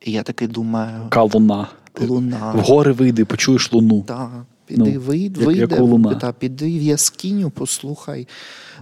І 0.00 0.12
я 0.12 0.22
таки 0.22 0.46
думаю, 0.46 1.06
Ка 1.08 1.22
луна. 1.22 1.68
Луна. 2.00 2.52
В 2.52 2.60
гори 2.60 2.92
вийди, 2.92 3.24
почуєш 3.24 3.72
луну. 3.72 4.02
Так, 4.02 4.30
піди, 4.66 4.92
ну, 4.94 5.00
вийди, 5.00 5.40
як, 5.40 5.46
вийди, 5.46 5.78
луна. 5.78 6.14
Та, 6.14 6.32
піди 6.32 6.78
в 6.78 6.82
яскиню, 6.82 7.50
послухай 7.50 8.28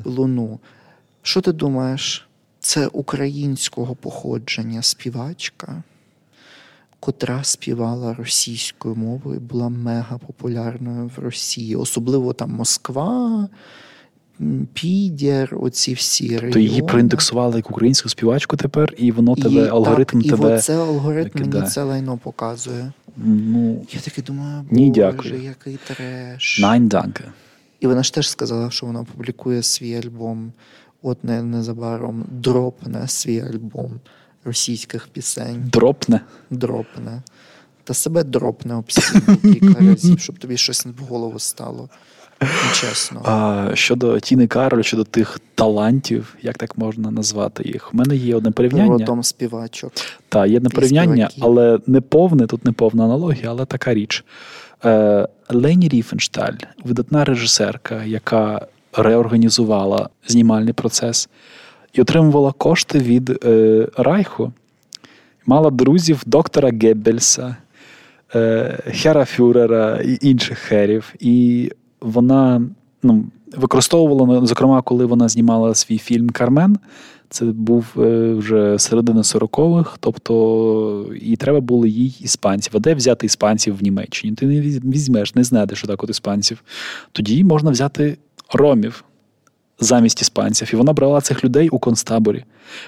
луну. 0.05 0.61
Що 1.27 1.41
ти 1.41 1.53
думаєш? 1.53 2.29
Це 2.61 2.87
українського 2.87 3.95
походження 3.95 4.83
співачка, 4.83 5.83
котра 7.01 7.45
співала 7.45 8.15
російською 8.15 8.95
мовою, 8.95 9.41
була 9.41 9.69
мега 9.69 10.19
популярною 10.19 11.11
в 11.17 11.19
Росії, 11.19 11.77
особливо 11.77 12.33
там 12.33 12.51
Москва. 12.51 13.49
Підір, 14.73 15.57
оці 15.61 15.95
всі 15.95 16.29
регіони. 16.29 16.53
То 16.53 16.59
її 16.59 16.83
проіндексували 16.83 17.57
як 17.57 17.71
українську 17.71 18.09
співачку 18.09 18.57
тепер, 18.57 18.95
і 18.97 19.13
воно 19.13 19.35
тебе, 19.35 19.55
і, 19.55 19.69
алгоритм 19.69 20.23
так, 20.23 20.31
тебе. 20.31 20.51
І 20.51 20.55
оце 20.55 20.77
алгоритм 20.77 21.31
мені 21.35 21.63
це 21.63 21.83
лайно 21.83 22.19
показує. 22.19 22.93
Ну, 23.17 23.87
Я 23.93 24.01
таки 24.01 24.23
думаю, 24.23 24.65
ні, 24.71 24.91
дякую. 24.91 25.43
який 25.43 25.79
треш. 25.87 26.59
Найн 26.61 26.89
данке. 26.89 27.25
І 27.81 27.87
вона 27.87 28.03
ж 28.03 28.15
теж 28.15 28.29
сказала, 28.29 28.71
що 28.71 28.87
вона 28.87 29.05
публікує 29.05 29.63
свій 29.63 29.95
альбом 29.95 30.53
от 31.07 31.25
незабаром 31.25 32.25
дропне 32.31 33.09
свій 33.09 33.41
альбом 33.41 34.01
російських 34.45 35.09
пісень. 35.09 35.71
Дропне? 35.73 36.21
Дропне. 36.51 37.23
Та 37.85 37.95
себе 37.95 38.25
дропне 38.25 38.75
об 38.75 38.87
кілька 39.43 39.81
разів, 39.81 40.19
щоб 40.19 40.39
тобі 40.39 40.57
щось 40.57 40.87
в 40.87 41.05
голову 41.09 41.39
стало. 41.39 41.89
Чесно. 42.75 43.23
А, 43.25 43.71
Щодо 43.75 44.21
Тіни 44.21 44.47
Кароль, 44.47 44.83
щодо 44.83 45.05
тих 45.05 45.41
талантів, 45.55 46.37
як 46.43 46.59
так 46.59 46.79
можна 46.79 47.11
назвати 47.11 47.63
їх? 47.69 47.95
У 47.95 47.97
мене 47.97 48.17
є 48.17 48.37
одне 48.37 48.51
порівняння. 48.51 48.93
Родом 48.93 49.23
співачок. 49.23 49.93
Так, 50.29 50.51
є 50.51 50.57
одне 50.57 50.71
порівняння, 50.71 51.29
але 51.41 51.79
не 51.87 52.01
повне, 52.01 52.47
тут 52.47 52.65
не 52.65 52.73
повна 52.73 53.05
аналогія, 53.05 53.51
але 53.51 53.65
така 53.65 53.95
річ. 53.95 54.25
Е, 54.85 55.29
Лені 55.49 55.89
Ріфеншталь, 55.89 56.57
видатна 56.85 57.25
режисерка, 57.25 58.05
яка 58.05 58.67
реорганізувала 58.97 60.09
знімальний 60.27 60.73
процес 60.73 61.29
і 61.93 62.01
отримувала 62.01 62.53
кошти 62.53 62.99
від 62.99 63.45
е, 63.45 63.89
Райху. 63.97 64.53
Мала 65.47 65.71
друзів 65.71 66.23
доктора 66.27 66.71
Геббельса, 66.83 67.57
е, 68.35 68.79
Хера 68.87 69.25
Фюрера 69.25 70.01
і 70.05 70.19
інших 70.21 70.59
херів. 70.59 71.15
І 71.21 71.71
вона 72.01 72.63
ну, 73.03 73.25
використовувала, 73.57 74.47
зокрема, 74.47 74.83
коли 74.83 75.07
вона 75.07 75.29
знімала 75.29 75.75
свій 75.75 75.99
фільм 75.99 76.31
Кармен. 76.31 76.79
Це 77.29 77.45
був 77.45 77.87
е, 77.99 78.35
вже 78.35 78.79
середина 78.79 79.23
40-х, 79.23 79.97
тобто 80.01 81.15
і 81.21 81.37
треба 81.37 81.61
було 81.61 81.87
їй 81.87 82.17
іспанців. 82.21 82.73
А 82.77 82.79
де 82.79 82.95
взяти 82.95 83.27
іспанців 83.27 83.77
в 83.79 83.83
Німеччині? 83.83 84.35
Ти 84.35 84.47
не 84.47 84.61
візьмеш, 84.61 85.35
не 85.35 85.45
знайдеш 85.45 85.79
що 85.79 85.87
так 85.87 86.05
от 86.05 86.11
іспанців. 86.11 86.63
Тоді 87.13 87.45
можна 87.45 87.71
взяти 87.71 88.17
ромів 88.53 89.05
замість 89.81 90.23
іспанців. 90.23 90.71
І 90.73 90.77
вона 90.77 90.93
брала 90.93 91.21
цих 91.21 91.45
людей 91.45 91.69
у 91.69 91.79
концтаборі. 91.79 92.45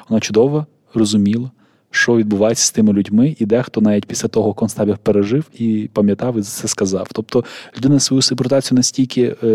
Вона 0.08 0.20
чудово 0.20 0.66
розуміла, 0.94 1.50
що 1.90 2.16
відбувається 2.16 2.64
з 2.64 2.70
тими 2.70 2.92
людьми, 2.92 3.36
і 3.38 3.46
дехто 3.46 3.80
навіть 3.80 4.06
після 4.06 4.28
того 4.28 4.54
концтабір 4.54 4.98
пережив 4.98 5.44
і 5.58 5.90
пам'ятав 5.92 6.38
і 6.38 6.42
це 6.42 6.68
сказав. 6.68 7.08
Тобто 7.12 7.44
людина 7.76 8.00
свою 8.00 8.22
сепаратацію 8.22 8.76
настільки 8.76 9.22
е, 9.22 9.46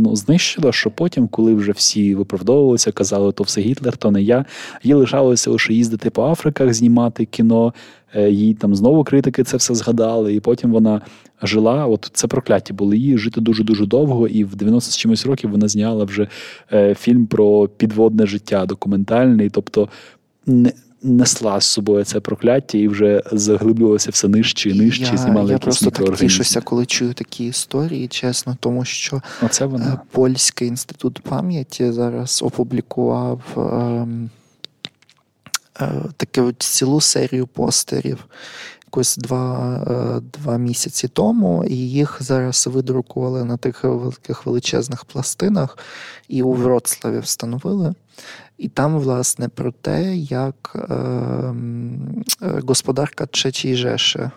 ну, 0.00 0.16
знищила, 0.16 0.72
що 0.72 0.90
потім, 0.90 1.28
коли 1.28 1.54
вже 1.54 1.72
всі 1.72 2.14
виправдовувалися, 2.14 2.92
казали, 2.92 3.32
то 3.32 3.44
все 3.44 3.60
Гітлер, 3.60 3.96
то 3.96 4.10
не 4.10 4.22
я. 4.22 4.44
Їй 4.82 4.94
лишалося 4.94 5.50
лише 5.50 5.72
їздити 5.72 6.10
по 6.10 6.22
Африках, 6.24 6.74
знімати 6.74 7.24
кіно. 7.24 7.74
Е, 8.14 8.30
їй 8.30 8.54
там 8.54 8.74
знову 8.74 9.04
критики 9.04 9.44
це 9.44 9.56
все 9.56 9.74
згадали, 9.74 10.34
і 10.34 10.40
потім 10.40 10.72
вона 10.72 11.00
жила. 11.42 11.86
От 11.86 12.10
це 12.12 12.26
прокляття 12.26 12.74
було 12.74 12.94
її 12.94 13.18
жити 13.18 13.40
дуже 13.40 13.64
дуже 13.64 13.86
довго, 13.86 14.28
і 14.28 14.44
в 14.44 14.56
90 14.56 14.92
з 14.92 14.96
чимось 14.96 15.26
років 15.26 15.50
вона 15.50 15.68
зняла 15.68 16.04
вже 16.04 16.28
е, 16.72 16.94
фільм 16.94 17.26
про 17.26 17.68
підводне 17.68 18.26
життя 18.26 18.66
документальний, 18.66 19.50
тобто 19.50 19.88
не. 20.46 20.72
Несла 21.02 21.60
з 21.60 21.66
собою 21.66 22.04
це 22.04 22.20
прокляття 22.20 22.78
і 22.78 22.88
вже 22.88 23.22
заглиблювалося 23.32 24.10
все 24.10 24.28
нижче 24.28 24.70
і 24.70 24.74
нижче. 24.74 25.10
Я, 25.12 25.16
знімали 25.16 25.46
я 25.46 25.52
якісь 25.52 25.64
просто 25.64 25.90
так 25.90 26.16
тішуся, 26.16 26.60
коли 26.60 26.86
чую 26.86 27.14
такі 27.14 27.46
історії, 27.46 28.08
чесно, 28.08 28.56
тому 28.60 28.84
що 28.84 29.22
Оце 29.42 29.66
вона. 29.66 29.86
Е, 29.86 30.00
Польський 30.10 30.68
інститут 30.68 31.20
пам'яті 31.20 31.92
зараз 31.92 32.42
опублікував. 32.42 33.40
Е, 33.56 34.28
Е, 35.80 36.02
таку 36.16 36.52
цілу 36.52 37.00
серію 37.00 37.46
постерів 37.46 38.26
якось 38.86 39.16
два 39.16 39.76
е, 39.90 40.20
два 40.38 40.58
місяці 40.58 41.08
тому, 41.08 41.64
і 41.64 41.74
їх 41.74 42.16
зараз 42.20 42.66
видрукували 42.66 43.44
на 43.44 43.56
тих 43.56 43.84
великих 43.84 44.46
величезних 44.46 45.04
пластинах 45.04 45.78
і 46.28 46.42
у 46.42 46.52
Вроцлаві 46.52 47.18
встановили. 47.18 47.94
І 48.58 48.68
там, 48.68 48.98
власне, 48.98 49.48
про 49.48 49.72
те, 49.72 50.16
як 50.16 50.76
е, 50.90 51.54
господарка 52.40 53.26
Чечій 53.26 53.76
Жеше. 53.76 54.30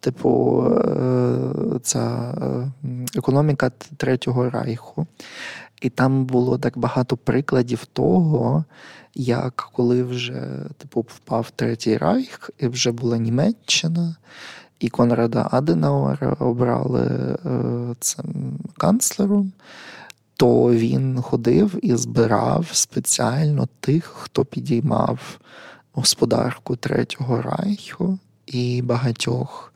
Типу, 0.00 0.62
е, 0.66 1.78
ця 1.82 2.34
економіка 3.16 3.70
Третього 3.96 4.50
Райху. 4.50 5.06
І 5.80 5.90
там 5.90 6.24
було 6.24 6.58
так 6.58 6.78
багато 6.78 7.16
прикладів 7.16 7.86
того, 7.92 8.64
як 9.14 9.68
коли 9.72 10.02
вже 10.02 10.48
типу, 10.78 11.00
впав 11.00 11.50
Третій 11.50 11.96
Райх, 11.96 12.50
і 12.58 12.68
вже 12.68 12.92
була 12.92 13.18
Німеччина, 13.18 14.16
і 14.80 14.88
Конрада 14.88 15.48
Аденауера 15.50 16.36
обрали 16.40 17.02
е, 17.02 17.38
цим 18.00 18.58
канцлером, 18.76 19.52
то 20.44 20.70
він 20.70 21.22
ходив 21.22 21.78
і 21.82 21.96
збирав 21.96 22.66
спеціально 22.72 23.68
тих, 23.80 24.04
хто 24.04 24.44
підіймав 24.44 25.38
господарку 25.92 26.76
Третього 26.76 27.42
Райху 27.42 28.18
і 28.46 28.82
багатьох. 28.82 29.74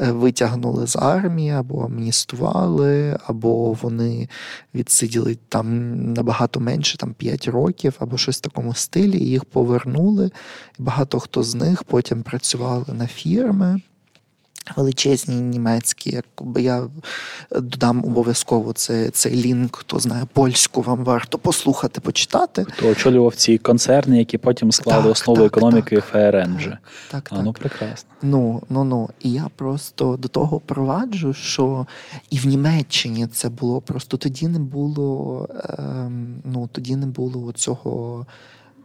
Е, 0.00 0.12
витягнули 0.12 0.86
з 0.86 0.96
армії, 0.96 1.50
або 1.50 1.84
амністували, 1.84 3.18
або 3.26 3.72
вони 3.72 4.28
відсиділи 4.74 5.38
там 5.48 5.94
набагато 6.12 6.60
менше, 6.60 6.98
там 6.98 7.14
5 7.14 7.48
років, 7.48 7.96
або 7.98 8.18
щось 8.18 8.38
в 8.38 8.40
такому 8.40 8.74
стилі, 8.74 9.18
і 9.18 9.28
їх 9.28 9.44
повернули. 9.44 10.30
Багато 10.78 11.20
хто 11.20 11.42
з 11.42 11.54
них 11.54 11.84
потім 11.84 12.22
працювали 12.22 12.86
на 12.92 13.06
фірми 13.06 13.80
величезні 14.76 15.34
німецькі, 15.34 16.10
якби 16.10 16.62
я 16.62 16.88
додам 17.50 18.04
обов'язково 18.04 18.72
це, 18.72 19.10
цей 19.10 19.42
лінк, 19.42 19.76
хто 19.76 19.98
знає 19.98 20.26
польську, 20.32 20.82
вам 20.82 21.04
варто 21.04 21.38
послухати, 21.38 22.00
почитати. 22.00 22.64
Хто 22.64 22.88
очолював 22.88 23.34
ці 23.34 23.58
концерни, 23.58 24.18
які 24.18 24.38
потім 24.38 24.72
склали 24.72 25.02
так, 25.02 25.12
основу 25.12 25.42
так, 25.42 25.46
економіки 25.46 25.96
так, 25.96 26.04
ФРН 26.04 26.56
вже. 26.56 26.78
Так, 27.10 27.28
а. 27.32 27.42
Ну, 27.42 27.52
прекрасно. 27.52 28.10
Ну, 28.22 28.62
ну, 28.68 28.84
ну. 28.84 29.10
І 29.20 29.32
я 29.32 29.46
просто 29.56 30.16
до 30.16 30.28
того 30.28 30.60
проваджу, 30.60 31.32
що 31.32 31.86
і 32.30 32.38
в 32.38 32.46
Німеччині 32.46 33.26
це 33.26 33.48
було 33.48 33.80
просто 33.80 34.16
тоді 34.16 34.48
не 34.48 34.58
було, 34.58 35.48
е, 35.54 35.82
ну, 36.44 36.68
тоді 36.72 36.96
не 36.96 37.06
було 37.06 37.52
цього. 37.52 38.26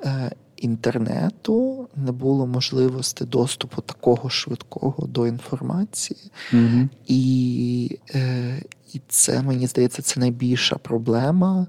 Е, 0.05 0.31
інтернету, 0.63 1.87
не 1.95 2.11
було 2.11 2.47
можливості 2.47 3.25
доступу 3.25 3.81
такого 3.81 4.29
швидкого 4.29 5.07
до 5.07 5.27
інформації. 5.27 6.31
Mm-hmm. 6.53 6.87
І 7.07 7.99
е, 8.15 8.61
і 8.93 9.01
це, 9.07 9.41
мені 9.41 9.67
здається, 9.67 10.01
це 10.01 10.19
найбільша 10.19 10.75
проблема, 10.75 11.67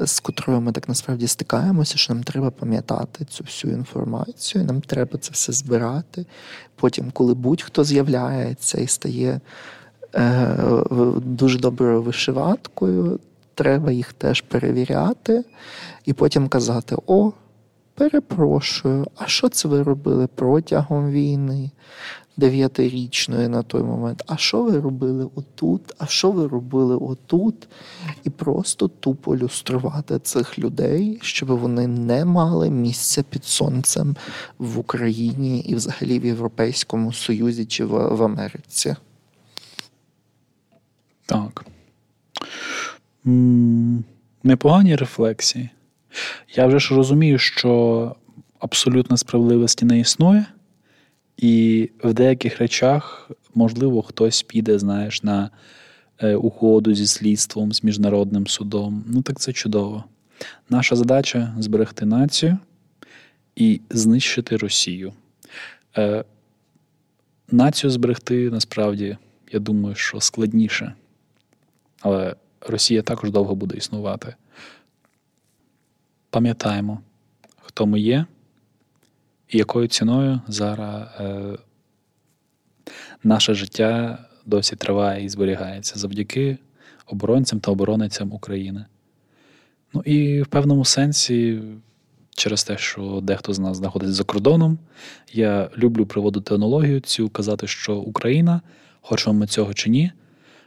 з 0.00 0.20
котрою 0.20 0.60
ми 0.60 0.72
так 0.72 0.88
насправді 0.88 1.26
стикаємося, 1.26 1.98
що 1.98 2.14
нам 2.14 2.22
треба 2.22 2.50
пам'ятати 2.50 3.24
цю 3.24 3.44
всю 3.44 3.74
інформацію, 3.74 4.64
нам 4.64 4.80
треба 4.80 5.18
це 5.18 5.30
все 5.32 5.52
збирати. 5.52 6.26
Потім, 6.74 7.10
коли 7.10 7.34
будь-хто 7.34 7.84
з'являється 7.84 8.80
і 8.80 8.86
стає 8.86 9.40
е, 10.14 10.56
дуже 11.16 11.58
доброю 11.58 12.02
вишиваткою, 12.02 13.20
треба 13.54 13.92
їх 13.92 14.12
теж 14.12 14.40
перевіряти 14.40 15.44
і 16.04 16.12
потім 16.12 16.48
казати: 16.48 16.96
О, 17.06 17.32
перепрошую, 17.98 19.06
а 19.16 19.26
що 19.26 19.48
це 19.48 19.68
ви 19.68 19.82
робили 19.82 20.26
протягом 20.26 21.10
війни? 21.10 21.70
Дев'ятирічної 22.36 23.48
на 23.48 23.62
той 23.62 23.82
момент, 23.82 24.22
а 24.26 24.36
що 24.36 24.62
ви 24.62 24.80
робили 24.80 25.28
отут? 25.34 25.82
А 25.98 26.06
що 26.06 26.30
ви 26.30 26.46
робили 26.46 26.96
отут? 26.96 27.68
І 28.24 28.30
просто 28.30 28.88
тупо 28.88 29.36
люструвати 29.36 30.18
цих 30.18 30.58
людей, 30.58 31.18
щоб 31.22 31.48
вони 31.48 31.86
не 31.86 32.24
мали 32.24 32.70
місця 32.70 33.22
під 33.22 33.44
сонцем 33.44 34.16
в 34.58 34.78
Україні 34.78 35.60
і 35.60 35.74
взагалі 35.74 36.18
в 36.18 36.24
Європейському 36.24 37.12
Союзі 37.12 37.66
чи 37.66 37.84
в, 37.84 38.16
в 38.16 38.22
Америці. 38.22 38.96
Так. 41.26 41.64
Непогані 44.44 44.96
рефлексії. 44.96 45.70
Я 46.54 46.66
вже 46.66 46.78
ж 46.78 46.94
розумію, 46.94 47.38
що 47.38 48.14
абсолютно 48.58 49.16
справедливості 49.16 49.84
не 49.84 50.00
існує, 50.00 50.46
і 51.36 51.90
в 52.04 52.12
деяких 52.12 52.58
речах, 52.58 53.30
можливо, 53.54 54.02
хтось 54.02 54.42
піде, 54.42 54.78
знаєш, 54.78 55.22
на 55.22 55.50
е, 56.18 56.34
угоду 56.34 56.94
зі 56.94 57.06
слідством, 57.06 57.72
з 57.72 57.84
міжнародним 57.84 58.46
судом. 58.46 59.04
Ну 59.06 59.22
так 59.22 59.40
це 59.40 59.52
чудово. 59.52 60.04
Наша 60.70 60.96
задача 60.96 61.54
зберегти 61.58 62.06
націю 62.06 62.58
і 63.56 63.80
знищити 63.90 64.56
Росію. 64.56 65.12
Е, 65.96 66.24
Націю 67.50 67.90
зберегти 67.90 68.50
насправді, 68.50 69.16
я 69.52 69.60
думаю, 69.60 69.94
що 69.94 70.20
складніше. 70.20 70.94
Але 72.00 72.36
Росія 72.60 73.02
також 73.02 73.30
довго 73.30 73.54
буде 73.54 73.76
існувати. 73.76 74.34
Пам'ятаємо, 76.30 77.00
хто 77.62 77.86
ми 77.86 78.00
є 78.00 78.26
і 79.48 79.58
якою 79.58 79.88
ціною 79.88 80.40
зараз 80.48 81.08
е, 81.20 81.58
наше 83.24 83.54
життя 83.54 84.18
досі 84.46 84.76
триває 84.76 85.24
і 85.24 85.28
зберігається 85.28 85.98
завдяки 85.98 86.58
оборонцям 87.06 87.60
та 87.60 87.70
оборонницям 87.70 88.32
України. 88.32 88.84
Ну 89.94 90.02
і 90.04 90.42
в 90.42 90.46
певному 90.46 90.84
сенсі, 90.84 91.62
через 92.30 92.64
те, 92.64 92.78
що 92.78 93.20
дехто 93.22 93.52
з 93.52 93.58
нас 93.58 93.76
знаходиться 93.76 94.14
за 94.14 94.24
кордоном, 94.24 94.78
я 95.32 95.70
люблю 95.78 96.06
приводити 96.06 96.54
аналогію 96.54 97.00
цю, 97.00 97.28
казати, 97.28 97.66
що 97.66 97.96
Україна, 97.96 98.60
хочемо 99.00 99.34
ми 99.34 99.46
цього 99.46 99.74
чи 99.74 99.90
ні 99.90 100.12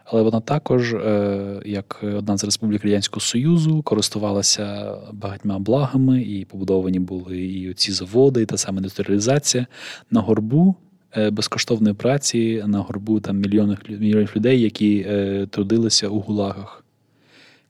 але 0.06 0.22
вона 0.22 0.40
також, 0.40 0.94
е, 0.94 1.62
як 1.66 2.00
одна 2.04 2.38
з 2.38 2.44
республік 2.44 2.84
Радянського 2.84 3.22
Союзу, 3.22 3.82
користувалася 3.82 4.96
багатьма 5.14 5.60
благами, 5.60 6.22
і 6.22 6.46
побудовані 6.46 7.00
були 7.00 7.42
і 7.42 7.74
ці 7.74 7.92
заводи, 7.92 8.42
і 8.42 8.46
та 8.46 8.58
сама 8.58 8.78
індустріалізація 8.78 9.68
на 10.12 10.22
горбу. 10.22 10.76
Е, 11.18 11.30
безкоштовної 11.30 11.96
праці 11.96 12.64
на 12.68 12.80
горбу 12.80 13.20
там 13.20 13.38
мільйонів 13.38 13.78
мільйонів 13.90 14.34
людей, 14.36 14.62
які 14.62 15.06
е, 15.10 15.48
трудилися 15.50 16.08
у 16.08 16.20
гулагах. 16.20 16.84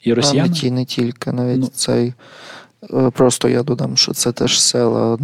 І 0.03 0.13
росіяни... 0.13 0.55
А 0.63 0.69
не 0.69 0.85
тільки 0.85 1.31
навіть 1.31 1.59
ну, 1.59 1.67
цей 1.67 2.13
просто 3.13 3.49
я 3.49 3.63
додам, 3.63 3.97
що 3.97 4.13
це 4.13 4.31
теж 4.31 4.61
села 4.61 5.17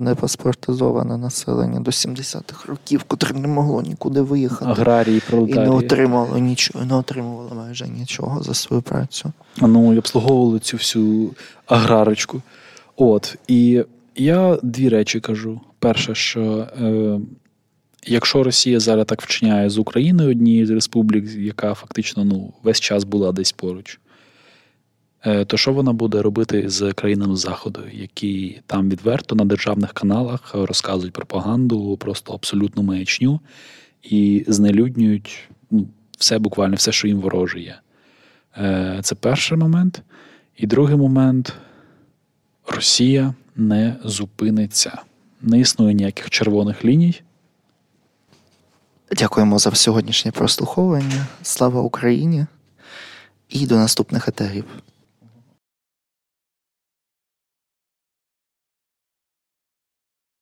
не 0.00 0.14
паспортизоване 0.14 1.18
населення 1.18 1.80
до 1.80 1.90
70-х 1.90 2.68
років, 2.68 3.02
котре 3.02 3.40
не 3.40 3.48
могло 3.48 3.82
нікуди 3.82 4.20
виїхати. 4.20 4.70
Аграрії, 4.70 5.22
пролетарії. 5.30 5.66
І 5.66 5.70
не 5.70 5.76
отримало 5.76 6.38
нічого, 6.38 6.84
не 6.84 6.94
отримувало 6.94 7.54
майже 7.54 7.88
нічого 7.88 8.42
за 8.42 8.54
свою 8.54 8.82
працю. 8.82 9.32
Ну 9.60 9.94
і 9.94 9.98
обслуговували 9.98 10.58
цю 10.58 10.76
всю 10.76 11.30
аграрочку. 11.66 12.42
От. 12.96 13.36
І 13.48 13.84
я 14.16 14.58
дві 14.62 14.88
речі 14.88 15.20
кажу. 15.20 15.60
Перше, 15.78 16.14
що 16.14 16.40
е, 16.80 17.20
якщо 18.06 18.42
Росія 18.42 18.80
зараз 18.80 19.06
так 19.06 19.22
вчиняє 19.22 19.70
з 19.70 19.78
Україною, 19.78 20.30
однією 20.30 20.66
з 20.66 20.70
республік, 20.70 21.34
яка 21.36 21.74
фактично 21.74 22.24
ну, 22.24 22.52
весь 22.62 22.80
час 22.80 23.04
була 23.04 23.32
десь 23.32 23.52
поруч. 23.52 24.00
Е, 25.28 25.44
то 25.44 25.56
що 25.56 25.72
вона 25.72 25.92
буде 25.92 26.22
робити 26.22 26.68
з 26.68 26.92
країнами 26.92 27.36
Заходу, 27.36 27.80
які 27.92 28.60
там 28.66 28.90
відверто 28.90 29.34
на 29.34 29.44
державних 29.44 29.92
каналах 29.92 30.54
розказують 30.54 31.12
пропаганду, 31.12 31.96
просто 31.96 32.32
абсолютну 32.32 32.82
маячню 32.82 33.40
і 34.02 34.44
знелюднюють 34.48 35.48
ну, 35.70 35.86
все 36.18 36.38
буквально, 36.38 36.76
все, 36.76 36.92
що 36.92 37.08
їм 37.08 37.20
вороже 37.20 37.60
є. 37.60 37.78
Е, 38.56 39.00
це 39.02 39.14
перший 39.14 39.58
момент. 39.58 40.02
І 40.56 40.66
другий 40.66 40.96
момент 40.96 41.52
Росія 42.66 43.34
не 43.56 43.96
зупиниться. 44.04 44.98
Не 45.42 45.60
існує 45.60 45.94
ніяких 45.94 46.30
червоних 46.30 46.84
ліній. 46.84 47.20
Дякуємо 49.16 49.58
за 49.58 49.74
сьогоднішнє 49.74 50.30
прослуховування. 50.30 51.26
Слава 51.42 51.80
Україні 51.80 52.46
і 53.48 53.66
до 53.66 53.76
наступних 53.76 54.28
етерів. 54.28 54.64